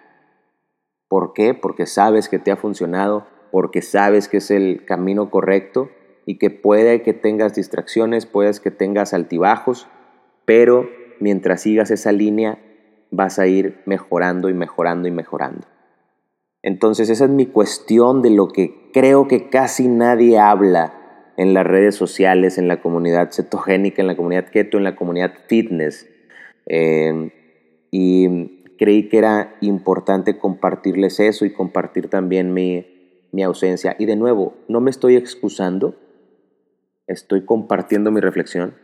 [1.09, 1.55] ¿Por qué?
[1.55, 5.91] Porque sabes que te ha funcionado, porque sabes que es el camino correcto
[6.27, 9.89] y que puede que tengas distracciones, puedes que tengas altibajos,
[10.45, 10.89] pero
[11.21, 12.59] mientras sigas esa línea
[13.11, 15.67] vas a ir mejorando y mejorando y mejorando.
[16.63, 21.02] Entonces esa es mi cuestión de lo que creo que casi nadie habla
[21.43, 25.33] en las redes sociales, en la comunidad cetogénica, en la comunidad keto, en la comunidad
[25.49, 26.09] fitness.
[26.67, 27.33] Eh,
[27.91, 33.97] y creí que era importante compartirles eso y compartir también mi, mi ausencia.
[33.99, 35.97] Y de nuevo, no me estoy excusando,
[37.09, 38.77] estoy compartiendo mi reflexión.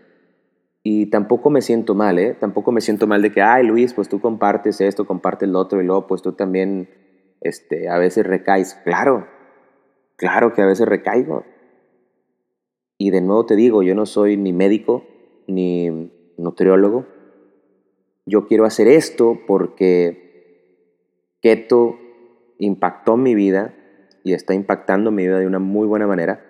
[0.83, 2.37] Y tampoco me siento mal, ¿eh?
[2.38, 5.81] Tampoco me siento mal de que, ay Luis, pues tú compartes esto, compartes lo otro
[5.81, 6.88] y luego pues tú también
[7.40, 8.75] este, a veces recaes.
[8.85, 9.29] Claro,
[10.16, 11.44] claro que a veces recaigo.
[12.98, 15.04] Y de nuevo te digo, yo no soy ni médico
[15.46, 17.06] ni nutriólogo
[18.28, 21.98] yo quiero hacer esto porque keto
[22.58, 23.74] impactó mi vida
[24.22, 26.44] y está impactando mi vida de una muy buena manera.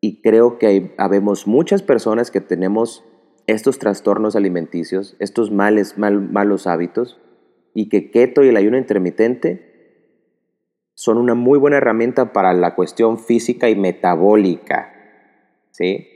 [0.00, 3.04] Y creo que hay, habemos muchas personas que tenemos
[3.46, 7.20] estos trastornos alimenticios, estos males, malos hábitos,
[7.74, 9.70] y que keto y el ayuno intermitente
[10.94, 14.92] son una muy buena herramienta para la cuestión física y metabólica.
[15.72, 16.06] ¿Sí?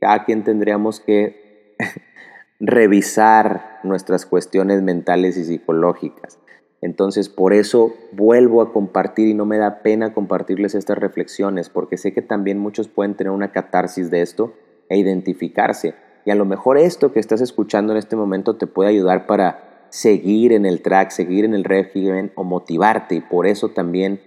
[0.00, 1.74] Cada quien tendríamos que
[2.60, 6.38] revisar nuestras cuestiones mentales y psicológicas.
[6.82, 11.96] Entonces, por eso vuelvo a compartir y no me da pena compartirles estas reflexiones, porque
[11.96, 14.52] sé que también muchos pueden tener una catarsis de esto
[14.88, 15.94] e identificarse.
[16.26, 19.86] Y a lo mejor esto que estás escuchando en este momento te puede ayudar para
[19.88, 23.14] seguir en el track, seguir en el régimen o motivarte.
[23.14, 24.20] Y por eso también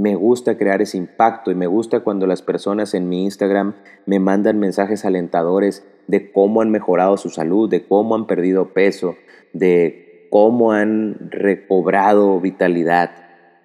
[0.00, 3.74] me gusta crear ese impacto y me gusta cuando las personas en mi Instagram
[4.06, 9.16] me mandan mensajes alentadores de cómo han mejorado su salud, de cómo han perdido peso,
[9.52, 13.10] de cómo han recobrado vitalidad.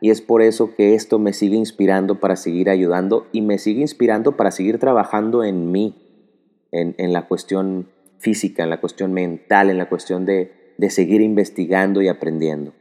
[0.02, 3.80] Y es por eso que esto me sigue inspirando para seguir ayudando y me sigue
[3.80, 6.02] inspirando para seguir trabajando en mí,
[6.74, 7.88] en, la cuestión
[8.20, 10.52] física, en la cuestión mental, en la cuestión de,
[10.90, 12.74] seguir investigando y aprendiendo.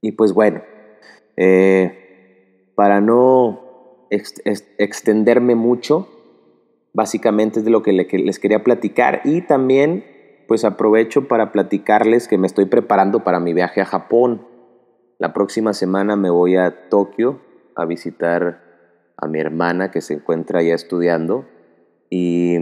[0.00, 0.62] Y pues bueno,
[1.36, 1.99] eh,
[2.80, 6.08] para no extenderme mucho,
[6.92, 10.04] Básicamente es de lo que les quería platicar y también
[10.48, 14.48] pues aprovecho para platicarles que me estoy preparando para mi viaje a Japón.
[15.18, 17.42] La próxima semana me voy a Tokio
[17.76, 18.64] a visitar
[19.16, 21.44] a mi hermana que se encuentra allá estudiando
[22.08, 22.56] y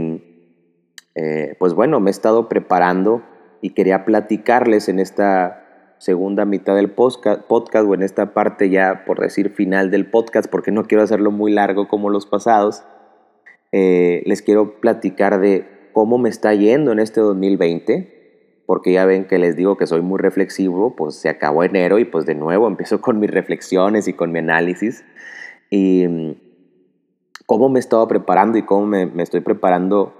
[1.15, 3.23] eh, pues bueno, me he estado preparando
[3.63, 5.68] y quería platicarles en esta
[5.99, 10.71] segunda mitad del podcast, o en esta parte ya por decir final del podcast porque
[10.71, 12.85] no quiero hacerlo muy largo como los pasados
[13.73, 19.27] eh, les quiero platicar de cómo me está yendo en este 2020, porque ya ven
[19.27, 22.67] que les digo que soy muy reflexivo, pues se acabó enero y pues de nuevo
[22.67, 25.05] empiezo con mis reflexiones y con mi análisis.
[25.71, 26.33] Y mm,
[27.47, 30.15] cómo me he estado preparando y cómo me, me estoy preparando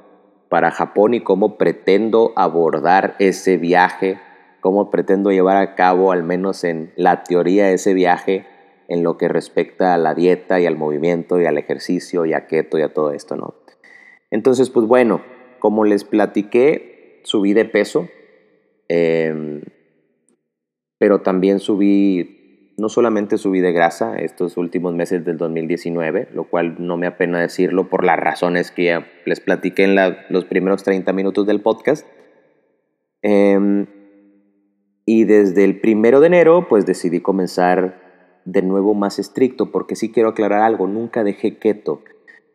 [0.49, 4.19] para Japón y cómo pretendo abordar ese viaje,
[4.61, 8.47] cómo pretendo llevar a cabo, al menos en la teoría, ese viaje
[8.89, 12.47] en lo que respecta a la dieta y al movimiento y al ejercicio y a
[12.47, 13.55] keto y a todo esto, ¿no?
[14.31, 15.23] Entonces, pues bueno,
[15.59, 18.09] como les platiqué, subí de peso,
[18.89, 19.63] em,
[20.99, 26.77] pero también subí, no solamente subí de grasa estos últimos meses del 2019, lo cual
[26.79, 29.97] no me apena decirlo por las razones que ya les platiqué en
[30.31, 32.07] los primeros 30 minutos del podcast.
[33.21, 33.87] Em,
[35.09, 40.13] y desde el primero de enero, pues decidí comenzar de nuevo más estricto, porque sí
[40.13, 42.03] quiero aclarar algo, nunca dejé keto.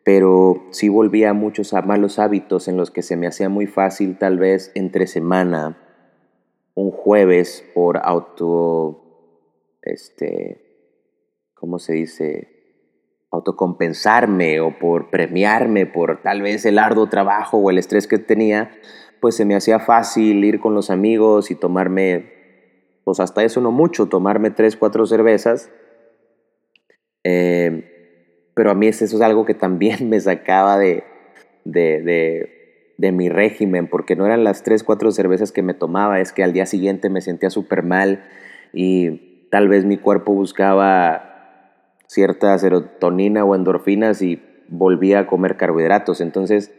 [0.04, 4.20] pero sí volvía a muchos malos hábitos en los que se me hacía muy fácil
[4.20, 5.80] tal vez entre semana,
[6.76, 9.02] un jueves por auto,
[9.82, 10.62] este,
[11.56, 12.50] ¿cómo se dice?
[13.32, 18.70] autocompensarme o por premiarme por tal vez el arduo trabajo o el estrés que tenía,
[19.24, 22.33] pues se me hacía fácil ir con los amigos y tomarme,
[23.04, 25.72] pues hasta eso no mucho, tomarme tres, cuatro cervezas.
[27.24, 27.90] Eh,
[28.54, 31.04] pero a mí eso es algo que también me sacaba de,
[31.66, 36.32] de, de, mi régimen, porque no eran las tres, cuatro cervezas que me tomaba, es
[36.32, 38.24] que al día siguiente me sentía súper mal
[38.72, 41.30] y tal vez mi cuerpo buscaba
[42.08, 46.22] cierta serotonina o endorfinas y volvía a comer carbohidratos.
[46.22, 46.74] Entonces,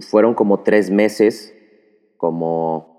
[0.00, 1.54] fueron como tres meses,
[2.16, 2.91] como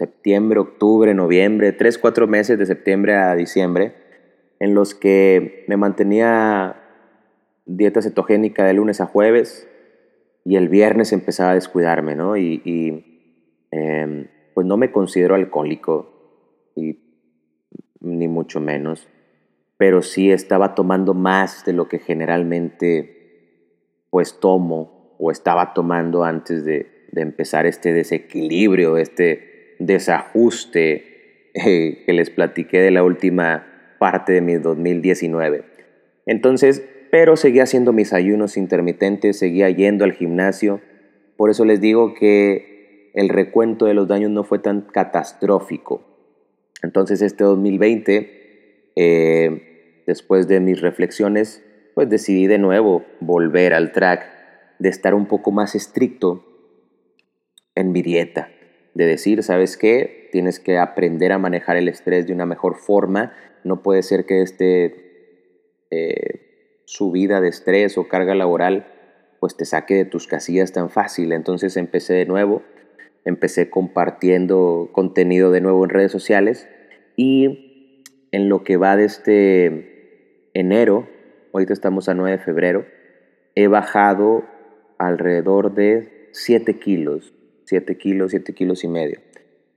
[0.00, 3.94] septiembre, octubre, noviembre, tres, cuatro meses de septiembre a diciembre,
[4.58, 6.76] en los que me mantenía
[7.66, 9.68] dieta cetogénica de lunes a jueves
[10.44, 12.36] y el viernes empezaba a descuidarme, ¿no?
[12.36, 13.04] Y,
[13.70, 16.98] em, pues no me considero alcohólico, y,
[18.00, 19.06] ni mucho menos
[19.80, 26.66] pero sí estaba tomando más de lo que generalmente pues tomo o estaba tomando antes
[26.66, 29.49] de, empezar este desequilibrio, este
[29.80, 33.66] desajuste eh, que les platiqué de la última
[33.98, 35.64] parte de mi 2019.
[36.26, 40.80] Entonces, pero seguía haciendo mis ayunos intermitentes, seguía yendo al gimnasio,
[41.36, 46.04] por eso les digo que el recuento de los daños no fue tan catastrófico.
[46.82, 51.64] Entonces este 2020 eh, después de mis reflexiones,
[51.94, 54.26] pues decidí de nuevo volver al track
[54.78, 56.44] de estar un poco más estricto
[57.74, 58.50] en mi dieta,
[58.94, 60.28] de decir, ¿sabes qué?
[60.32, 63.32] Tienes que aprender a manejar el estrés de una mejor forma,
[63.64, 68.86] no puede ser que este eh, subida de estrés o carga laboral
[69.40, 71.32] pues te saque de tus casillas tan fácil.
[71.32, 72.62] Entonces empecé de nuevo,
[73.24, 76.68] empecé compartiendo contenido de nuevo en redes sociales
[77.16, 81.08] y en lo que va de este enero,
[81.52, 82.86] ahorita estamos a 9 de febrero,
[83.54, 84.44] he bajado
[84.98, 87.32] alrededor de 7 kilos,
[87.70, 89.20] 7 kilos, 7 kilos y medio.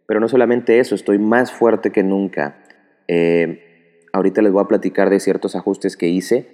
[0.07, 2.65] Pero no solamente eso, estoy más fuerte que nunca.
[3.07, 6.47] Eh, ahorita les voy a platicar de ciertos ajustes que hice.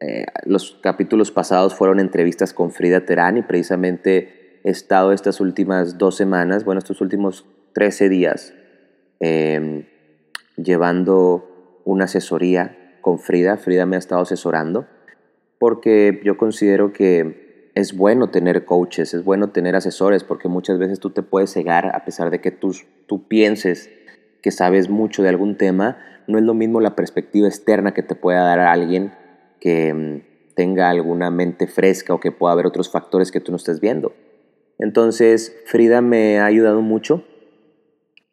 [0.00, 5.98] Eh, los capítulos pasados fueron entrevistas con Frida Terán y precisamente he estado estas últimas
[5.98, 8.52] dos semanas, bueno, estos últimos 13 días,
[9.20, 9.86] eh,
[10.56, 13.56] llevando una asesoría con Frida.
[13.56, 14.88] Frida me ha estado asesorando
[15.60, 17.41] porque yo considero que
[17.74, 21.94] es bueno tener coaches, es bueno tener asesores, porque muchas veces tú te puedes cegar
[21.94, 22.74] a pesar de que tú,
[23.06, 23.90] tú pienses
[24.42, 28.14] que sabes mucho de algún tema, no es lo mismo la perspectiva externa que te
[28.14, 29.12] pueda dar alguien
[29.60, 33.56] que mm, tenga alguna mente fresca o que pueda haber otros factores que tú no
[33.56, 34.12] estés viendo.
[34.78, 37.24] Entonces, Frida me ha ayudado mucho.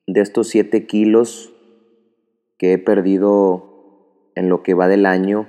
[0.07, 1.53] De estos 7 kilos
[2.57, 5.47] que he perdido en lo que va del año,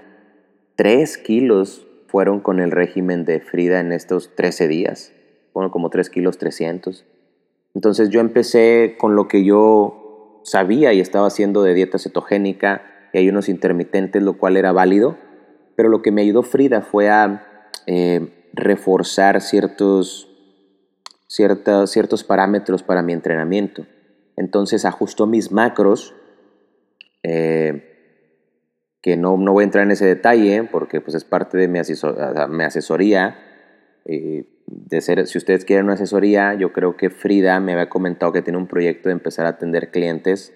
[0.77, 5.13] 3 kilos fueron con el régimen de Frida en estos 13 días.
[5.55, 7.05] Bueno, como 3 kilos 300.
[7.75, 12.83] Entonces yo empecé con lo que yo sabía y estaba haciendo de dieta cetogénica
[13.13, 15.19] y ayunos intermitentes, lo cual era válido.
[15.77, 20.29] Pero lo que me ayudó Frida fue a eh, reforzar ciertos,
[21.29, 23.87] ciertos, ciertos parámetros para mi entrenamiento.
[24.37, 26.15] Entonces ajustó mis macros.
[27.23, 27.90] Eh,
[29.03, 31.79] que no, no voy a entrar en ese detalle porque pues es parte de mi,
[31.79, 33.39] asesoría.
[34.05, 38.33] Eh, de ser, si ustedes quieren una asesoría, yo creo que Frida me había comentado
[38.33, 40.55] que tiene un proyecto de empezar a atender clientes.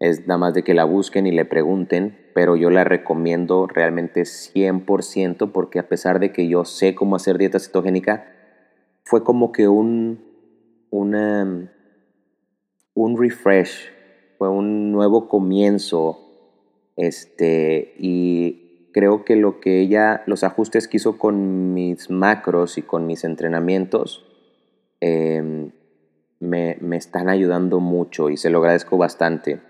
[0.00, 4.22] Es nada más de que la busquen y le pregunten, pero yo la recomiendo realmente
[4.22, 8.26] 100% porque a pesar de que yo sé cómo hacer dieta cetogénica,
[9.04, 10.24] fue como que un,
[10.90, 11.70] una,
[12.94, 13.90] un refresh,
[14.38, 16.21] fue un nuevo comienzo
[16.96, 22.82] este, y creo que lo que ella, los ajustes que hizo con mis macros y
[22.82, 24.26] con mis entrenamientos,
[25.00, 25.72] em,
[26.40, 29.60] me, me, están ayudando mucho y se lo agradezco bastante.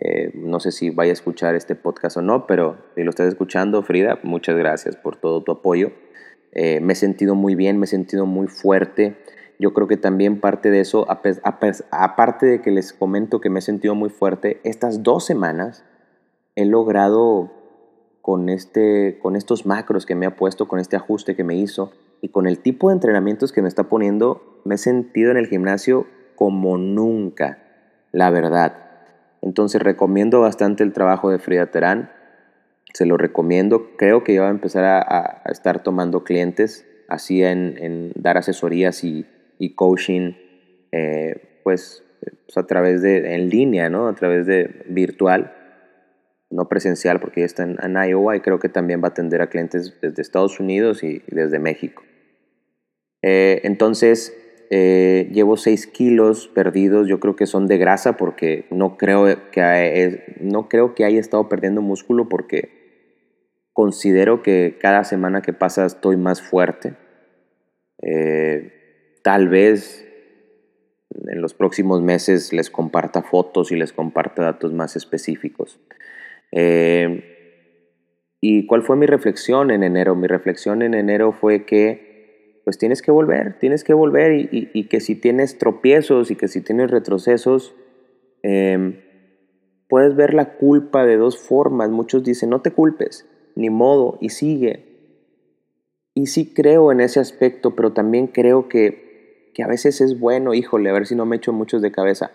[0.00, 3.26] Eh, no sé si vaya a escuchar este podcast o no, pero si lo estás
[3.26, 5.90] escuchando, Frida, muchas gracias por todo tu apoyo.
[6.52, 9.16] Eh, me he sentido muy bien, me he sentido muy fuerte.
[9.58, 13.62] Yo creo que también parte de eso, aparte de que les comento que me he
[13.62, 15.84] sentido muy fuerte, estas dos semanas
[16.58, 17.52] he logrado
[18.20, 21.92] con, este, con estos macros que me ha puesto, con este ajuste que me hizo
[22.20, 25.46] y con el tipo de entrenamientos que me está poniendo, me he sentido en el
[25.46, 27.58] gimnasio como nunca,
[28.10, 28.74] la verdad.
[29.40, 32.10] Entonces recomiendo bastante el trabajo de Frida Terán.
[32.92, 33.96] se lo recomiendo.
[33.96, 39.26] Creo que ya va a empezar a, estar tomando clientes, así en, dar asesorías y,
[39.76, 40.32] coaching,
[40.90, 44.08] eh, pues, pues, a través de, en línea, ¿no?
[44.08, 45.54] A través de virtual,
[46.50, 49.48] no presencial, porque ya está en, Iowa y creo que también va a atender a
[49.48, 52.02] clientes desde Estados Unidos y, desde México.
[53.22, 54.34] Eh, entonces,
[54.70, 60.36] eh, llevo 6 kilos perdidos, yo creo que son de grasa porque no creo que,
[60.40, 62.78] no creo que haya estado perdiendo músculo porque
[63.72, 66.94] considero que cada semana que pasa estoy más fuerte.
[68.02, 70.04] Eh, tal vez
[71.26, 75.80] en los próximos meses les comparta fotos y les comparta datos más específicos.
[76.52, 77.28] Eh,
[78.40, 80.14] ¿Y cuál fue mi reflexión en enero?
[80.14, 85.00] Mi reflexión en enero fue que pues tienes que volver, tienes que volver y, que
[85.00, 87.74] si tienes tropiezos y que si tienes retrocesos,
[88.42, 89.00] em,
[89.88, 91.88] puedes ver la culpa de dos formas.
[91.88, 93.26] Muchos dicen, no te culpes,
[93.56, 94.84] ni modo, y sigue.
[96.12, 100.52] Y sí creo en ese aspecto, pero también creo que, que a veces es bueno,
[100.52, 102.32] híjole, a ver si no me echo muchos de cabeza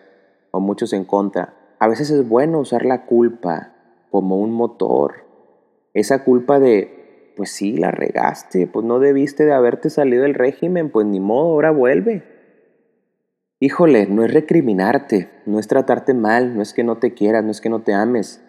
[0.49, 1.75] o muchos en contra.
[1.77, 3.72] A veces es bueno usar la culpa
[4.13, 5.25] como un motor.
[5.95, 10.91] Esa culpa de, pues sí, la regaste, pues no debiste de haberte salido del régimen,
[10.91, 12.21] pues ni modo, ahora vuelve.
[13.59, 17.49] Híjole, no es recriminarte, no es tratarte mal, no es que no te quieras, no
[17.49, 18.45] es que no te ames,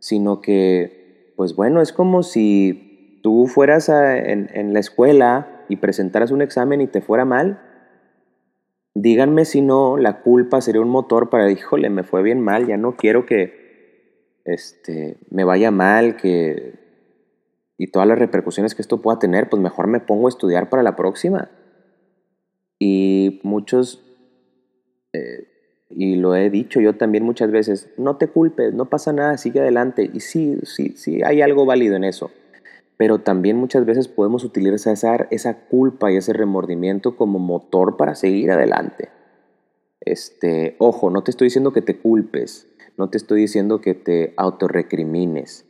[0.00, 6.30] sino que, pues bueno, es como si tú fueras en, en la escuela y presentaras
[6.30, 7.62] un examen y te fuera mal.
[8.92, 12.76] Díganme si no, la culpa sería un motor para, híjole, me fue bien mal, ya
[12.76, 13.64] no quiero que,
[14.46, 16.74] este, me vaya mal, que,
[17.76, 20.82] y todas las repercusiones que esto pueda tener, pues mejor me pongo a estudiar para
[20.82, 21.50] la próxima.
[22.78, 24.02] Y muchos,
[25.12, 25.48] eh,
[25.90, 29.60] y lo he dicho yo también muchas veces, no te culpes, no pasa nada, sigue
[29.60, 30.10] adelante.
[30.12, 32.30] Y sí, sí, sí, hay algo válido en eso.
[32.96, 38.14] Pero también muchas veces podemos utilizar esa, esa culpa y ese remordimiento como motor para
[38.14, 39.10] seguir adelante.
[40.00, 42.66] Este, ojo, no te estoy diciendo que te culpes,
[42.96, 45.66] no te estoy diciendo que te autorrecrimines.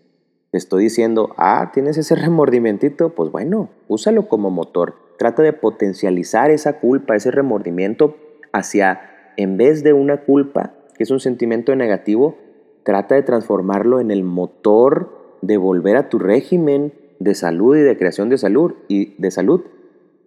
[0.53, 4.95] Te estoy diciendo, ah, tienes ese remordimiento, pues bueno, úsalo como motor.
[5.19, 8.17] Trata de potencializar esa culpa, ese remordimiento
[8.53, 9.01] hacia,
[9.37, 12.37] en vez de una culpa, que es un sentimiento negativo,
[12.85, 17.97] trata de transformarlo en el motor de volver a tu régimen de salud y de
[17.97, 19.63] creación de salud y de salud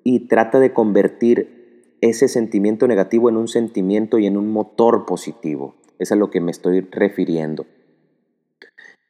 [0.04, 5.76] y trata de convertir ese sentimiento negativo en un sentimiento y en un motor positivo.
[6.00, 7.66] Es a lo que me estoy refiriendo.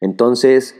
[0.00, 0.76] Entonces,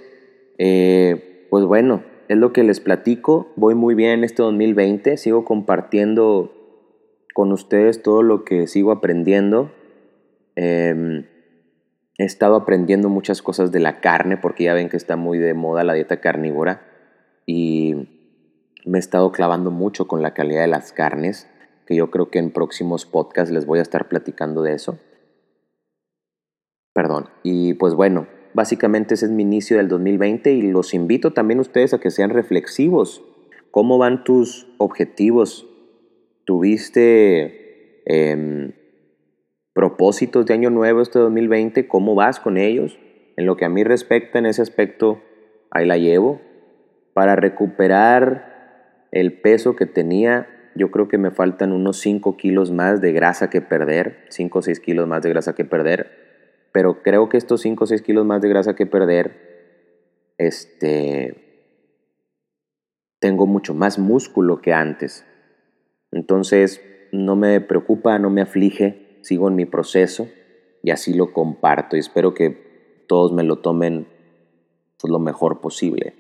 [0.59, 3.53] eh, pues bueno, es lo que les platico.
[3.57, 5.17] Voy muy bien en este 2020.
[5.17, 6.53] Sigo compartiendo
[7.35, 9.73] con ustedes todo lo que sigo aprendiendo.
[10.57, 11.27] Em,
[12.19, 15.55] he estado aprendiendo muchas cosas de la carne porque ya ven que está muy de
[15.55, 16.83] moda la dieta carnívora
[17.47, 17.95] y
[18.85, 21.49] me he estado clavando mucho con la calidad de las carnes,
[21.87, 24.99] que yo creo que en próximos podcasts les voy a estar platicando de eso.
[26.93, 27.29] Perdón.
[27.43, 31.95] Y pues bueno, básicamente ese es mi inicio del 2020 y los invito también ustedes
[31.95, 33.25] a que sean reflexivos.
[33.71, 35.69] ¿Cómo van tus objetivos?
[36.45, 38.73] ¿Tuviste em,
[39.73, 41.87] propósitos de año nuevo este 2020?
[41.87, 42.99] ¿Cómo vas con ellos?
[43.37, 45.23] En lo que a mí respecta, en ese aspecto,
[45.71, 46.41] ahí la llevo.
[47.15, 53.01] Para recuperar el peso que tenía, yo creo que me faltan unos 5 kilos más
[53.01, 56.20] de grasa que perder, 5 o 6 kilos más de grasa que perder
[56.73, 61.51] pero creo que estos 5 o 6 kilos más de grasa que perder, este,
[63.19, 65.25] tengo mucho más músculo que antes.
[66.13, 70.29] Entonces, no me preocupa, no me aflige, sigo en mi proceso
[70.83, 74.07] y así lo comparto y espero que todos me lo tomen
[75.01, 76.15] pues, lo mejor posible.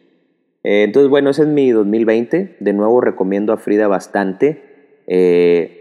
[0.62, 2.56] Eh, entonces, bueno, ese es mi 2020.
[2.60, 5.02] De nuevo recomiendo a Frida bastante.
[5.06, 5.79] Eh,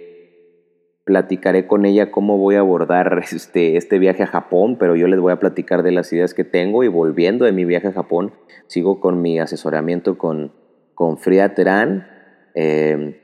[1.09, 5.19] platicaré con ella cómo voy a abordar este, este viaje a Japón, pero yo les
[5.19, 8.31] voy a platicar de las ideas que tengo y volviendo de mi viaje a Japón,
[8.67, 10.53] sigo con mi asesoramiento con,
[10.93, 12.07] con Frida Terán,
[12.53, 13.15] em,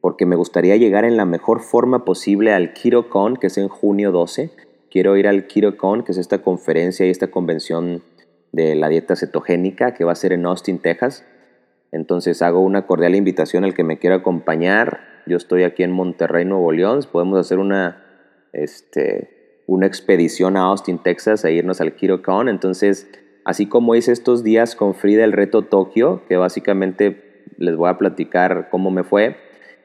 [0.00, 4.12] porque me gustaría llegar en la mejor forma posible al KiroCon, que es en junio
[4.12, 4.50] 12.
[4.88, 8.04] Quiero ir al KiroCon, que es esta conferencia y esta convención
[8.52, 11.26] de la dieta cetogénica que va a ser en Austin, Texas.
[11.90, 16.44] Entonces hago una cordial invitación al que me quiera acompañar yo estoy aquí en Monterrey,
[16.44, 17.00] Nuevo León.
[17.10, 18.02] Podemos hacer una,
[18.52, 22.48] este, una expedición a Austin, Texas, e irnos al KiroCon.
[22.48, 23.10] Entonces,
[23.44, 27.98] así como hice estos días con Frida el reto Tokio, que básicamente les voy a
[27.98, 29.36] platicar cómo me fue,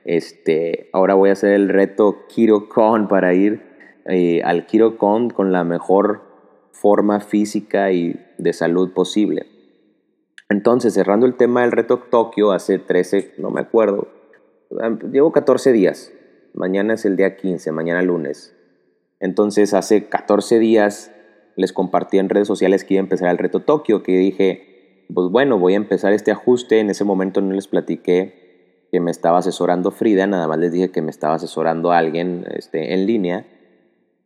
[0.06, 3.62] este, ahora voy a hacer el reto KiroCon para ir
[4.06, 6.22] eh, al KiroCon con la mejor
[6.72, 9.46] forma física y de salud posible.
[10.50, 14.08] Entonces, cerrando el tema del reto Tokio, hace 13, no me acuerdo,
[15.12, 16.12] llevo 14 días.
[16.54, 18.56] Mañana es el día 15, mañana lunes.
[19.20, 21.12] Entonces, hace 14 días
[21.56, 25.30] les compartí en redes sociales que iba a empezar el reto Tokio, que dije, pues
[25.30, 26.80] bueno, voy a empezar este ajuste.
[26.80, 30.90] En ese momento no les platiqué que me estaba asesorando Frida, nada más les dije
[30.90, 33.46] que me estaba asesorando alguien este, en línea.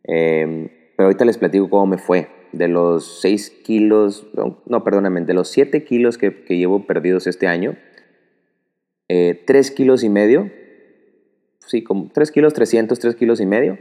[0.04, 2.28] Em, pero ahorita les platico cómo me fue.
[2.52, 4.28] De los 6 kilos,
[4.66, 7.76] no, perdóname, de los 7 kilos que, llevo perdidos este año,
[9.08, 10.50] 3 eh, kilos y medio,
[11.58, 13.78] sí, como 3 kilos 300, 3 kilos y medio,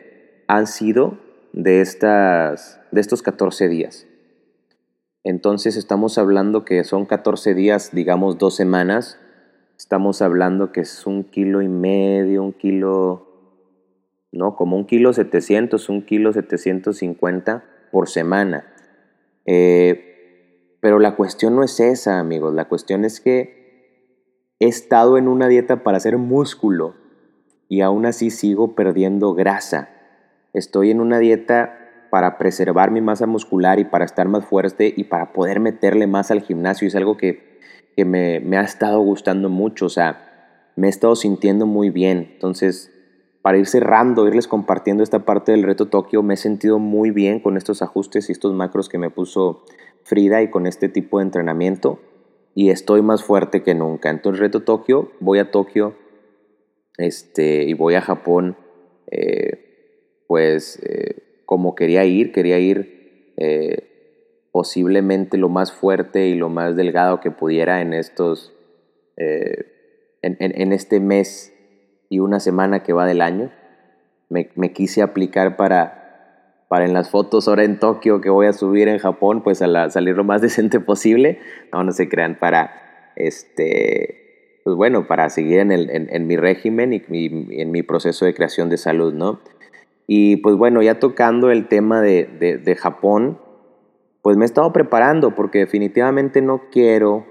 [0.47, 1.17] han sido
[1.53, 4.07] de, estas, de estos 14 días.
[5.23, 9.19] Entonces estamos hablando que son 14 días, digamos dos semanas.
[9.77, 13.27] Estamos hablando que es un kilo y medio, un kilo,
[14.31, 18.67] no, como un kilo 700, un kilo 750 por semana.
[19.45, 22.53] Eh, pero la cuestión no es esa, amigos.
[22.53, 23.62] La cuestión es que
[24.63, 26.95] he estado en una dieta para hacer músculo
[27.67, 29.89] y aún así sigo perdiendo grasa.
[30.53, 35.05] Estoy en una dieta para preservar mi masa muscular y para estar más fuerte y
[35.05, 36.87] para poder meterle más al gimnasio.
[36.87, 37.59] Es algo que,
[37.97, 42.29] me, ha estado gustando mucho, o sea, me he estado sintiendo muy bien.
[42.33, 42.89] Entonces,
[43.41, 47.41] para ir cerrando, irles compartiendo esta parte del reto Tokio, me he sentido muy bien
[47.41, 49.65] con estos ajustes y estos macros que me puso
[50.03, 51.99] Frida y con este tipo de entrenamiento
[52.55, 54.09] y estoy más fuerte que nunca.
[54.09, 55.95] Entonces, reto Tokio, voy a Tokio
[56.97, 58.57] este, y voy a Japón.
[59.11, 59.63] Eh,
[60.27, 66.75] pues eh, como quería ir, quería ir eh, posiblemente lo más fuerte y lo más
[66.75, 68.53] delgado que pudiera en estos,
[69.17, 71.53] eh, en, este mes
[72.09, 73.51] y una semana que va del año.
[74.29, 76.02] Me, quise aplicar para,
[76.73, 79.91] para en las fotos ahora en Tokio que voy a subir en Japón, pues a
[79.91, 81.37] salir lo más decente posible.
[81.71, 86.91] No, no se crean, para este, pues bueno, para seguir en, el, en, mi régimen
[86.91, 89.39] y, y, en mi proceso de creación de salud, ¿no?
[90.07, 93.39] Y pues bueno, ya tocando el tema de, Japón,
[94.23, 97.27] pues me he estado preparando porque definitivamente no quiero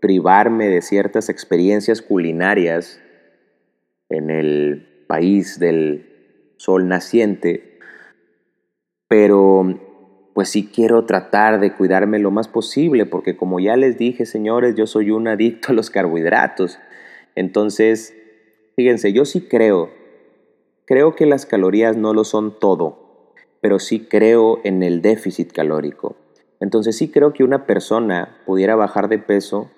[0.00, 3.00] privarme de ciertas experiencias culinarias
[4.08, 7.71] en el país del sol naciente,
[9.12, 9.78] pero
[10.32, 14.74] pues sí quiero tratar de cuidarme lo más posible, porque como ya les dije, señores,
[14.74, 16.78] yo soy un adicto a los carbohidratos.
[17.34, 18.16] Entonces,
[18.74, 19.90] fíjense, yo sí creo
[20.86, 26.16] Creo que las calorías no lo son todo, pero sí creo en el déficit calórico.
[26.58, 29.70] Entonces sí creo que una persona pudiera bajar de peso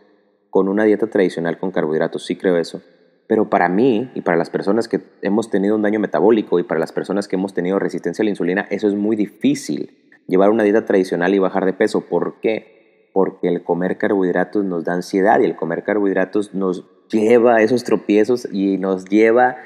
[0.48, 2.82] con una dieta tradicional con carbohidratos, sí creo eso.
[3.26, 6.80] Pero para mí y para las personas que hemos tenido un daño metabólico y para
[6.80, 9.98] las personas que hemos tenido resistencia a la insulina, eso es muy difícil.
[10.26, 12.02] Llevar una dieta tradicional y bajar de peso.
[12.02, 13.08] ¿Por qué?
[13.12, 17.84] Porque el comer carbohidratos nos da ansiedad y el comer carbohidratos nos lleva a esos
[17.84, 19.56] tropiezos y nos lleva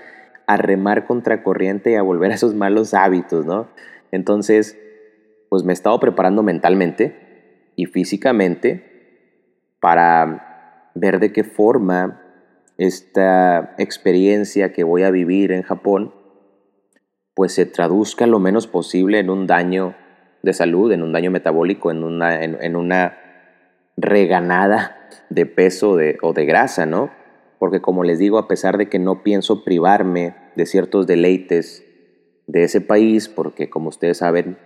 [0.46, 3.68] a remar contracorriente y a volver a esos malos hábitos, ¿no?
[4.12, 4.78] Entonces,
[5.48, 8.88] pues me he estado preparando mentalmente y físicamente
[9.80, 12.22] para ver de qué forma
[12.78, 16.14] esta experiencia que voy a vivir en Japón,
[17.34, 19.94] pues se traduzca lo menos posible en un daño
[20.42, 23.18] de salud, en un daño metabólico, en una, en, una
[23.96, 27.10] reganada de peso o de grasa, ¿no?
[27.58, 31.84] porque como les digo, a pesar de que no pienso privarme de ciertos deleites
[32.46, 34.58] de ese país, porque como ustedes saben,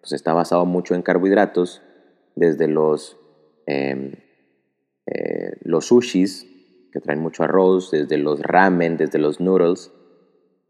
[0.00, 1.82] pues está basado mucho en carbohidratos,
[2.34, 3.18] desde los,
[3.66, 4.12] em,
[5.06, 6.46] eh, los sushis,
[6.96, 9.92] que traen mucho arroz, desde los ramen, desde los noodles,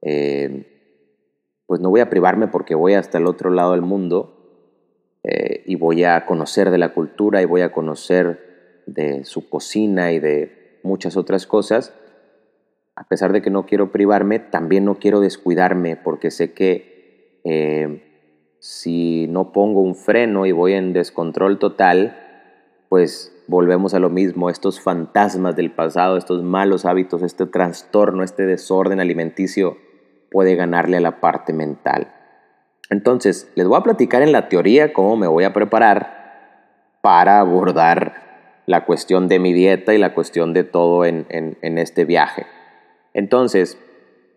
[0.03, 0.64] em,
[1.66, 4.33] pues no voy a privarme porque voy hasta el otro lado del mundo
[5.22, 10.11] eh, y voy a conocer de la cultura y voy a conocer de su cocina
[10.11, 11.95] y de muchas otras cosas,
[12.97, 18.03] a pesar de que no quiero privarme, también no quiero descuidarme porque sé que eh,
[18.59, 22.18] si no pongo un freno y voy en descontrol total,
[22.89, 28.47] pues volvemos a lo mismo, estos fantasmas del pasado, estos malos hábitos, este trastorno, este
[28.47, 29.77] desorden alimenticio
[30.31, 32.13] puede ganarle a la parte mental.
[32.91, 38.63] Entonces, les voy a platicar en la teoría cómo me voy a preparar para abordar
[38.67, 41.27] la cuestión de mi dieta y la cuestión de todo en,
[41.63, 42.47] este viaje.
[43.15, 43.79] Entonces,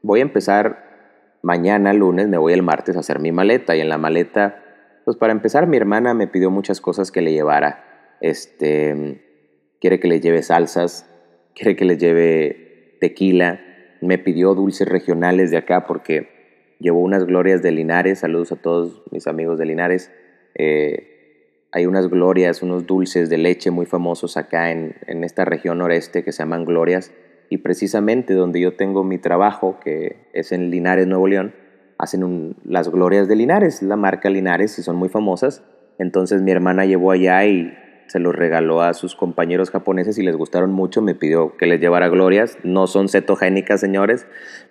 [0.04, 3.90] voy a empezar mañana, lunes, me voy el martes a hacer mi maleta y en
[3.90, 4.64] la maleta,
[5.06, 7.89] pues para empezar, mi hermana me pidió muchas cosas que le llevara.
[8.22, 9.22] Este,
[9.80, 11.10] quiere que le lleve salsas,
[11.56, 13.62] quiere que le lleve tequila,
[14.02, 16.30] me pidió dulces regionales de acá porque
[16.80, 20.12] llevó unas glorias de Linares, saludos a todos mis amigos de Linares.
[20.56, 25.78] Eh, hay unas glorias, unos dulces de leche muy famosos acá en, en esta región
[25.78, 27.12] noreste que se llaman glorias.
[27.50, 31.54] Y precisamente donde yo tengo mi trabajo, que es en Linares, Nuevo León,
[31.98, 35.64] hacen las glorias de Linares, la marca Linares, y son muy famosas.
[35.98, 37.74] Entonces mi hermana llevó allá y
[38.10, 41.02] se los regaló a sus compañeros japoneses y les gustaron mucho.
[41.02, 42.58] Me pidió que les llevara glorias.
[42.64, 44.26] No son cetogénicas, señores,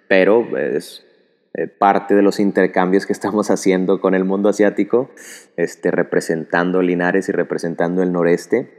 [0.08, 1.06] pero es
[1.54, 5.10] eh, parte de los intercambios que estamos haciendo con el mundo asiático,
[5.56, 8.70] este, representando Linares y representando el noreste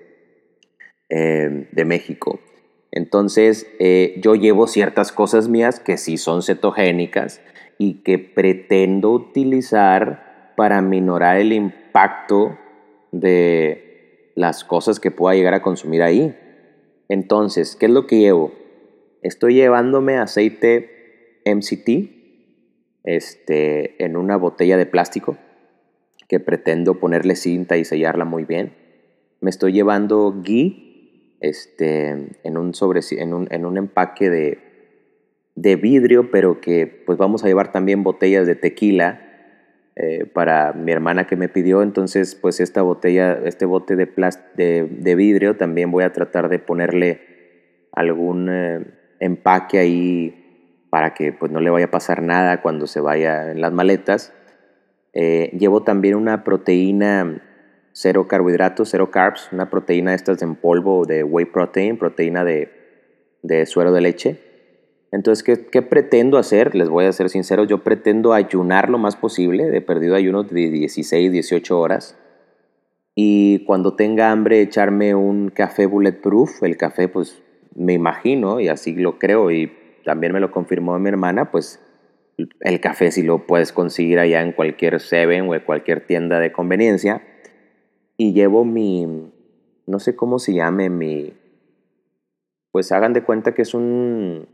[1.07, 2.41] eh, de México.
[2.91, 7.39] Entonces, eh, yo llevo ciertas cosas mías que sí son cetogénicas
[7.77, 12.57] y que pretendo utilizar para minorar el impacto
[13.13, 13.88] de
[14.39, 16.33] las cosas que pueda llegar a consumir ahí.
[17.09, 18.53] Entonces, ¿qué es lo que llevo?
[19.21, 22.09] Estoy llevándome aceite MCT,
[23.03, 25.37] este, en una botella de plástico
[26.29, 28.71] que pretendo ponerle cinta y sellarla muy bien.
[29.41, 34.59] Me estoy llevando ghee este, en, un sobre, en, un, en un empaque de,
[35.55, 39.28] de, vidrio, pero que pues vamos a llevar también botellas de tequila
[40.01, 41.81] eh, para mi hermana que me pidió.
[41.83, 44.07] Entonces, pues esta botella, este bote de,
[44.55, 47.19] de, de vidrio, también voy a tratar de ponerle
[47.91, 48.85] algún eh,
[49.19, 53.59] empaque ahí para que pues, no le vaya a pasar nada cuando se vaya en
[53.59, 54.33] las maletas.
[55.11, 57.41] Eh, llevo también una proteína
[57.91, 62.71] cero carbohidratos, cero carbs, una proteína de estas en polvo de whey protein, proteína de,
[63.41, 64.48] de suero de leche.
[65.11, 66.75] Entonces, ¿qué, ¿qué, pretendo hacer?
[66.75, 70.69] Les voy a ser sincero, yo pretendo ayunar lo más posible, de perdido ayuno de
[70.69, 72.17] 16, 18 horas.
[73.15, 76.63] Y cuando tenga hambre, echarme un café bulletproof.
[76.63, 77.41] El café, pues
[77.75, 79.71] me imagino, y así lo creo, y
[80.05, 81.81] también me lo confirmó mi hermana, pues
[82.61, 86.51] el café si lo puedes conseguir allá en cualquier Seven o en cualquier tienda de
[86.51, 87.21] conveniencia.
[88.15, 89.31] Y llevo mi,
[89.85, 91.33] no sé cómo se llame, mi,
[92.71, 94.47] pues hagan de cuenta que es un,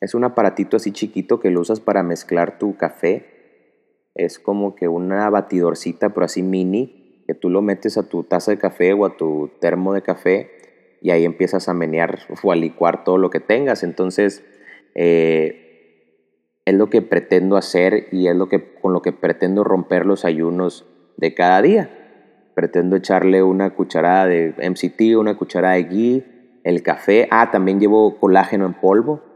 [0.00, 3.26] es un aparatito así chiquito que lo usas para mezclar tu café.
[4.14, 8.52] Es como que una batidorcita, pero así mini, que tú lo metes a tu taza
[8.52, 10.50] de café o a tu termo de café
[11.00, 13.82] y ahí empiezas a menear o a licuar todo lo que tengas.
[13.82, 14.44] Entonces,
[14.94, 15.64] eh,
[16.64, 20.24] es lo que pretendo hacer y es lo que, con lo que pretendo romper los
[20.24, 20.86] ayunos
[21.16, 21.90] de cada día.
[22.54, 27.28] Pretendo echarle una cucharada de MCT, una cucharada de ghee, el café.
[27.30, 29.27] Ah, también llevo colágeno en polvo.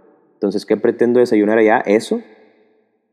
[0.43, 1.78] Entonces, ¿qué pretendo desayunar allá?
[1.86, 2.20] Eso.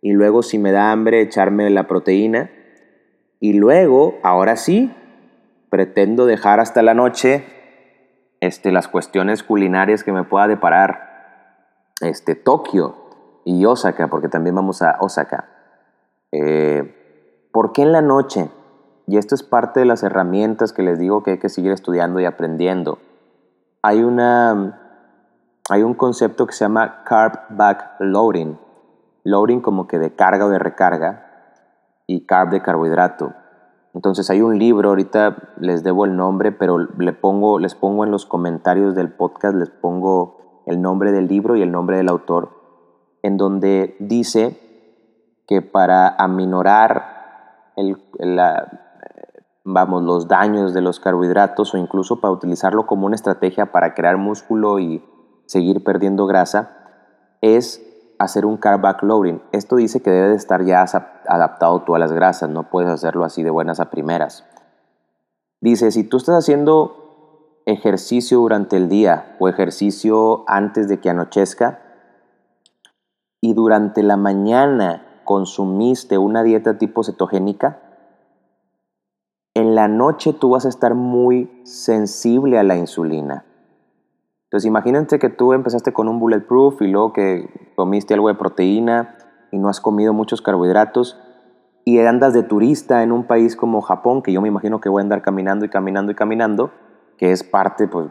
[0.01, 2.49] Y luego, si me da hambre, echarme la proteína.
[3.39, 4.91] Y luego, ahora sí,
[5.69, 7.45] pretendo dejar hasta la noche
[8.41, 12.95] este, las cuestiones culinarias que me pueda deparar este, Tokio
[13.45, 15.49] y Osaka, porque también vamos a Osaka.
[16.31, 18.49] Eh, ¿Por qué en la noche?
[19.05, 22.19] Y esto es parte de las herramientas que les digo que hay que seguir estudiando
[22.19, 22.97] y aprendiendo.
[23.83, 24.88] Hay, una,
[25.69, 28.57] hay un concepto que se llama carb back loading.
[29.23, 31.25] Loading como que de carga o de recarga
[32.07, 33.33] y carb de carbohidrato.
[33.93, 38.11] Entonces hay un libro, ahorita les debo el nombre, pero le pongo, les pongo en
[38.11, 42.49] los comentarios del podcast, les pongo el nombre del libro y el nombre del autor,
[43.23, 44.59] en donde dice
[45.47, 47.97] que para aminorar el,
[49.63, 54.17] vamos, los daños de los carbohidratos o incluso para utilizarlo como una estrategia para crear
[54.17, 55.03] músculo y
[55.49, 56.69] seguir perdiendo grasa,
[57.41, 57.83] es
[58.19, 59.41] hacer un carb backloading.
[59.51, 60.85] Esto dice que debe de estar ya
[61.27, 64.45] adaptado tú a las grasas, no puedes hacerlo así de buenas a primeras.
[65.59, 71.79] Dice, si tú estás haciendo ejercicio durante el día o ejercicio antes de que anochezca
[73.41, 77.79] y durante la mañana consumiste una dieta tipo cetogénica,
[79.55, 83.45] en la noche tú vas a estar muy sensible a la insulina.
[84.49, 89.15] Entonces imagínate que tú empezaste con un bulletproof y luego que comiste algo de proteína
[89.51, 91.19] y no has comido muchos carbohidratos
[91.85, 95.01] y andas de turista en un país como Japón, que yo me imagino que voy
[95.01, 96.71] a andar caminando y caminando y caminando,
[97.17, 98.07] que es parte pues,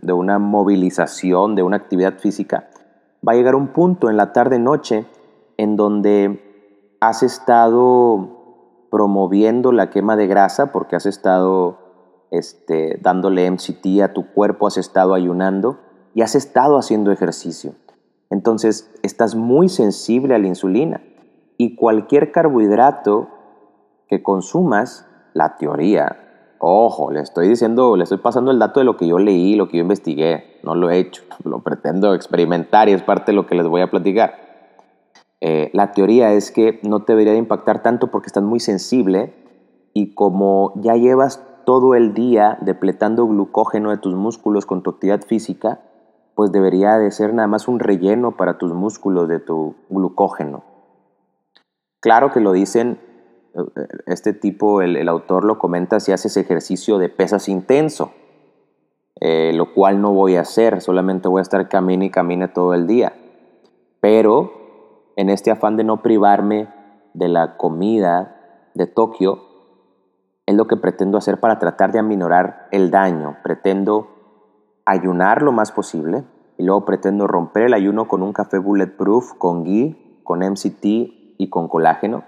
[0.00, 2.68] de, una movilización, de una actividad física,
[3.26, 5.06] va a llegar un punto en la tarde-noche
[5.56, 11.78] en donde has estado promoviendo la quema de grasa porque has estado
[12.32, 15.78] este, dándole MCT a tu cuerpo, has estado ayunando
[16.14, 17.74] y has estado haciendo ejercicio.
[18.30, 21.02] Entonces, estás muy sensible a la insulina
[21.58, 23.28] y cualquier carbohidrato
[24.08, 28.96] que consumas, la teoría, ojo, le estoy diciendo, le estoy pasando el dato de lo
[28.96, 32.92] que yo leí, lo que yo investigué, no lo he hecho, lo pretendo experimentar y
[32.92, 34.34] es parte de lo que les voy a platicar.
[35.42, 39.34] Eh, la teoría es que no te debería de impactar tanto porque estás muy sensible
[39.92, 45.22] y como ya llevas todo el día depletando glucógeno de tus músculos con tu actividad
[45.22, 45.80] física,
[46.34, 50.64] pues debería de ser nada más un relleno para tus músculos de tu glucógeno.
[52.00, 52.98] Claro que lo dicen,
[53.54, 53.60] eh,
[54.06, 58.12] este tipo, el, autor lo comenta si haces ejercicio de pesas intenso,
[59.20, 62.74] eh, lo cual no voy a hacer, solamente voy a estar camine y camine todo
[62.74, 63.12] el día.
[64.00, 66.68] Pero en este afán de no privarme
[67.14, 69.51] de la comida de Tokio,
[70.52, 73.36] es lo que pretendo hacer para tratar de aminorar el daño.
[73.42, 74.08] Pretendo
[74.84, 76.24] ayunar lo más posible
[76.58, 81.48] y luego pretendo romper el ayuno con un café bulletproof, con ghee, con MCT y
[81.50, 82.24] con colágeno.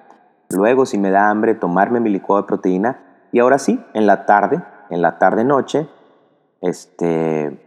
[0.51, 4.27] Luego, si me da hambre, tomarme mi licuado de proteína y ahora sí, en la
[4.27, 5.89] tarde, en la tarde-noche,
[6.61, 7.61] este,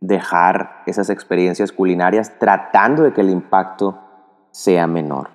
[0.00, 3.98] dejar esas experiencias culinarias tratando de que el impacto
[4.50, 5.30] sea menor.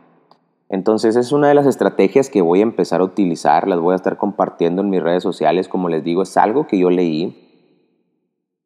[0.71, 3.97] Entonces es una de las estrategias que voy a empezar a utilizar, las voy a
[3.97, 7.89] estar compartiendo en mis redes sociales, como les digo, es algo que yo leí,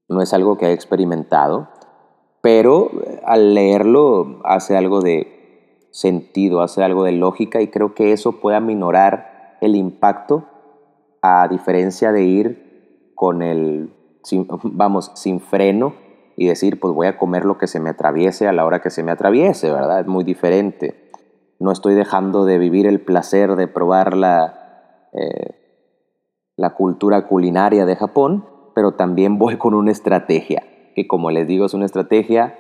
[0.08, 1.68] no es algo que he experimentado,
[2.43, 2.91] pero
[3.26, 8.58] al leerlo hace algo de sentido, hace algo de lógica y creo que eso puede
[8.58, 10.45] aminorar el impacto
[11.24, 13.95] a diferencia de ir con el,
[14.64, 15.95] vamos, sin freno
[16.38, 18.91] y decir, pues voy a comer lo que se me atraviese a la hora que
[18.91, 20.01] se me atraviese, ¿verdad?
[20.01, 21.05] Es muy diferente
[21.60, 25.56] no estoy dejando de vivir el placer de probar la, eh,
[26.56, 30.64] la cultura culinaria de Japón, pero también voy con una estrategia,
[30.95, 32.56] que como les digo es una estrategia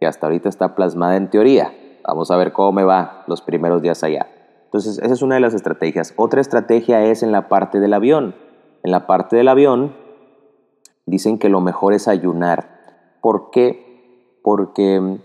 [0.00, 1.72] que hasta ahorita está plasmada en teoría.
[2.04, 4.26] Vamos a ver cómo me va los primeros días allá.
[4.64, 6.14] Entonces, esa es una de las estrategias.
[6.16, 8.34] Otra estrategia es en la parte del avión.
[8.82, 9.94] En la parte del avión
[11.06, 12.80] dicen que lo mejor es ayunar.
[13.20, 14.40] ¿Por qué?
[14.42, 15.20] Porque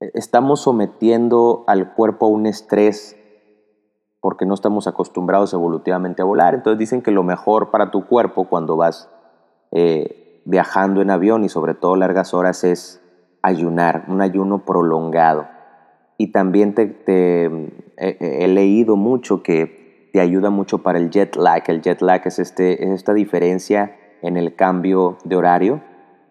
[0.00, 3.16] estamos sometiendo al cuerpo a un estrés
[4.20, 6.54] porque no estamos acostumbrados evolutivamente a volar.
[6.54, 9.08] Entonces dicen que lo mejor para tu cuerpo cuando vas
[9.70, 13.00] eh, viajando en avión y sobre todo largas horas es
[13.42, 15.46] ayunar, un ayuno prolongado.
[16.16, 16.96] Y también te,
[17.96, 21.62] he leído mucho que te ayuda mucho para el jet lag.
[21.68, 25.80] El jet lag es, este, es esta diferencia en el cambio de horario,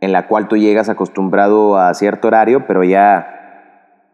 [0.01, 3.36] en la cual tú llegas acostumbrado a cierto horario, pero ya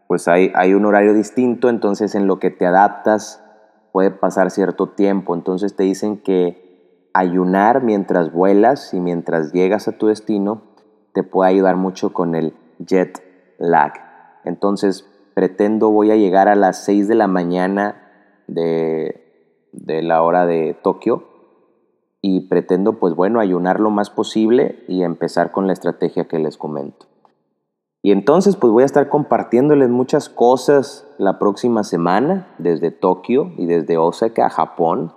[0.07, 3.43] pues hay, hay un horario distinto, entonces en lo que te adaptas
[3.91, 5.35] puede pasar cierto tiempo.
[5.35, 10.63] Entonces te dicen que ayunar mientras vuelas y mientras llegas a tu destino
[11.13, 13.23] te puede ayudar mucho con el jet
[13.59, 13.93] lag.
[14.43, 20.45] Entonces pretendo voy a llegar a las 6 de la mañana de, de la hora
[20.45, 21.29] de Tokio
[22.21, 26.57] y pretendo pues bueno ayunar lo más posible y empezar con la estrategia que les
[26.57, 27.12] comento.
[28.05, 33.65] Y entonces pues voy a estar compartiéndoles muchas cosas la próxima semana desde Tokio y
[33.65, 35.13] desde Osaka, Japón.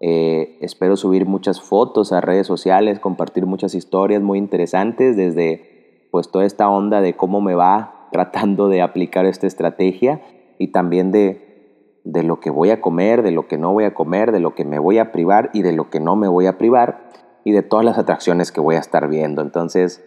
[0.00, 6.30] Eh, espero subir muchas fotos a redes sociales, compartir muchas historias muy interesantes desde pues
[6.30, 10.20] toda esta onda de cómo me va tratando de aplicar esta estrategia
[10.58, 13.94] y también de, de lo que voy a comer, de lo que no voy a
[13.94, 16.44] comer, de lo que me voy a privar y de lo que no me voy
[16.44, 17.08] a privar
[17.42, 19.40] y de todas las atracciones que voy a estar viendo.
[19.40, 20.04] Entonces,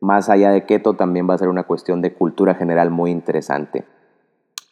[0.00, 3.84] más allá de keto también va a ser una cuestión de cultura general muy interesante.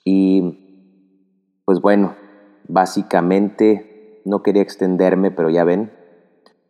[0.05, 2.14] Y pues bueno,
[2.68, 5.93] básicamente no quería extenderme, pero ya ven,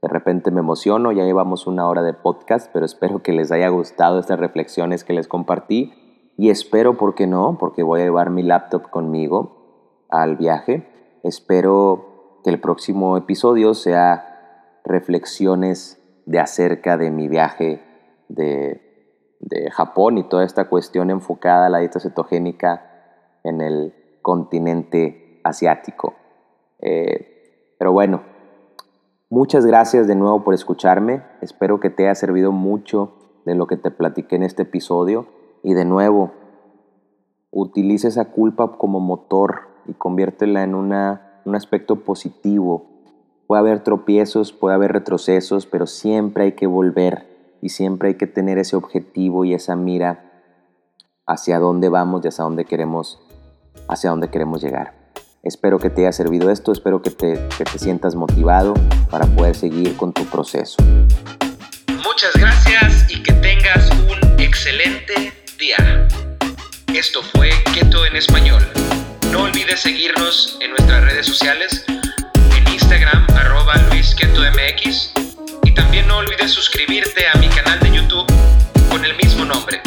[0.03, 3.69] de repente me emociono, ya llevamos una hora de podcast, pero espero que les haya
[3.69, 5.93] gustado estas reflexiones que les compartí
[6.37, 7.57] y espero, ¿por qué no?
[7.59, 10.87] Porque voy a llevar mi laptop conmigo al viaje.
[11.23, 17.83] Espero que el próximo episodio sea reflexiones de acerca de mi viaje
[18.29, 18.83] de,
[19.71, 26.15] Japón y toda esta cuestión enfocada a la dieta cetogénica en el continente asiático.
[26.81, 28.23] Eh, pero bueno,
[29.31, 31.23] muchas gracias de nuevo por escucharme.
[31.43, 33.13] Espero que te haya servido mucho
[33.45, 35.27] de lo que te platiqué en este episodio.
[35.63, 36.33] Y de nuevo,
[37.51, 42.87] utiliza esa culpa como motor y conviértela en una, un aspecto positivo.
[43.47, 48.27] Puede haber tropiezos, puede haber retrocesos, pero siempre hay que volver y siempre hay que
[48.27, 50.33] tener ese objetivo y esa mira
[51.27, 53.19] hacia dónde vamos y hacia dónde queremos,
[53.89, 54.95] hacia dónde queremos llegar.
[55.43, 58.75] Espero que te haya servido esto, espero que te, que te sientas motivado
[59.11, 60.77] para poder seguir con tu proceso.
[62.05, 66.09] Muchas gracias y que tengas un excelente día.
[66.93, 68.63] Esto fue Keto en Español.
[69.31, 75.26] No olvides seguirnos en nuestras redes sociales, en Instagram arroba LuisKetoMX
[75.77, 78.27] también no olvides suscribirte a mi canal de YouTube
[78.89, 79.81] con el mismo nombre.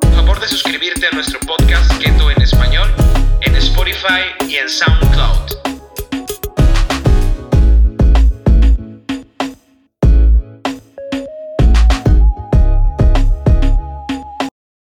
[0.00, 2.94] Por favor de suscribirte a nuestro podcast Keto en Español
[3.40, 5.79] en Spotify y en SoundCloud.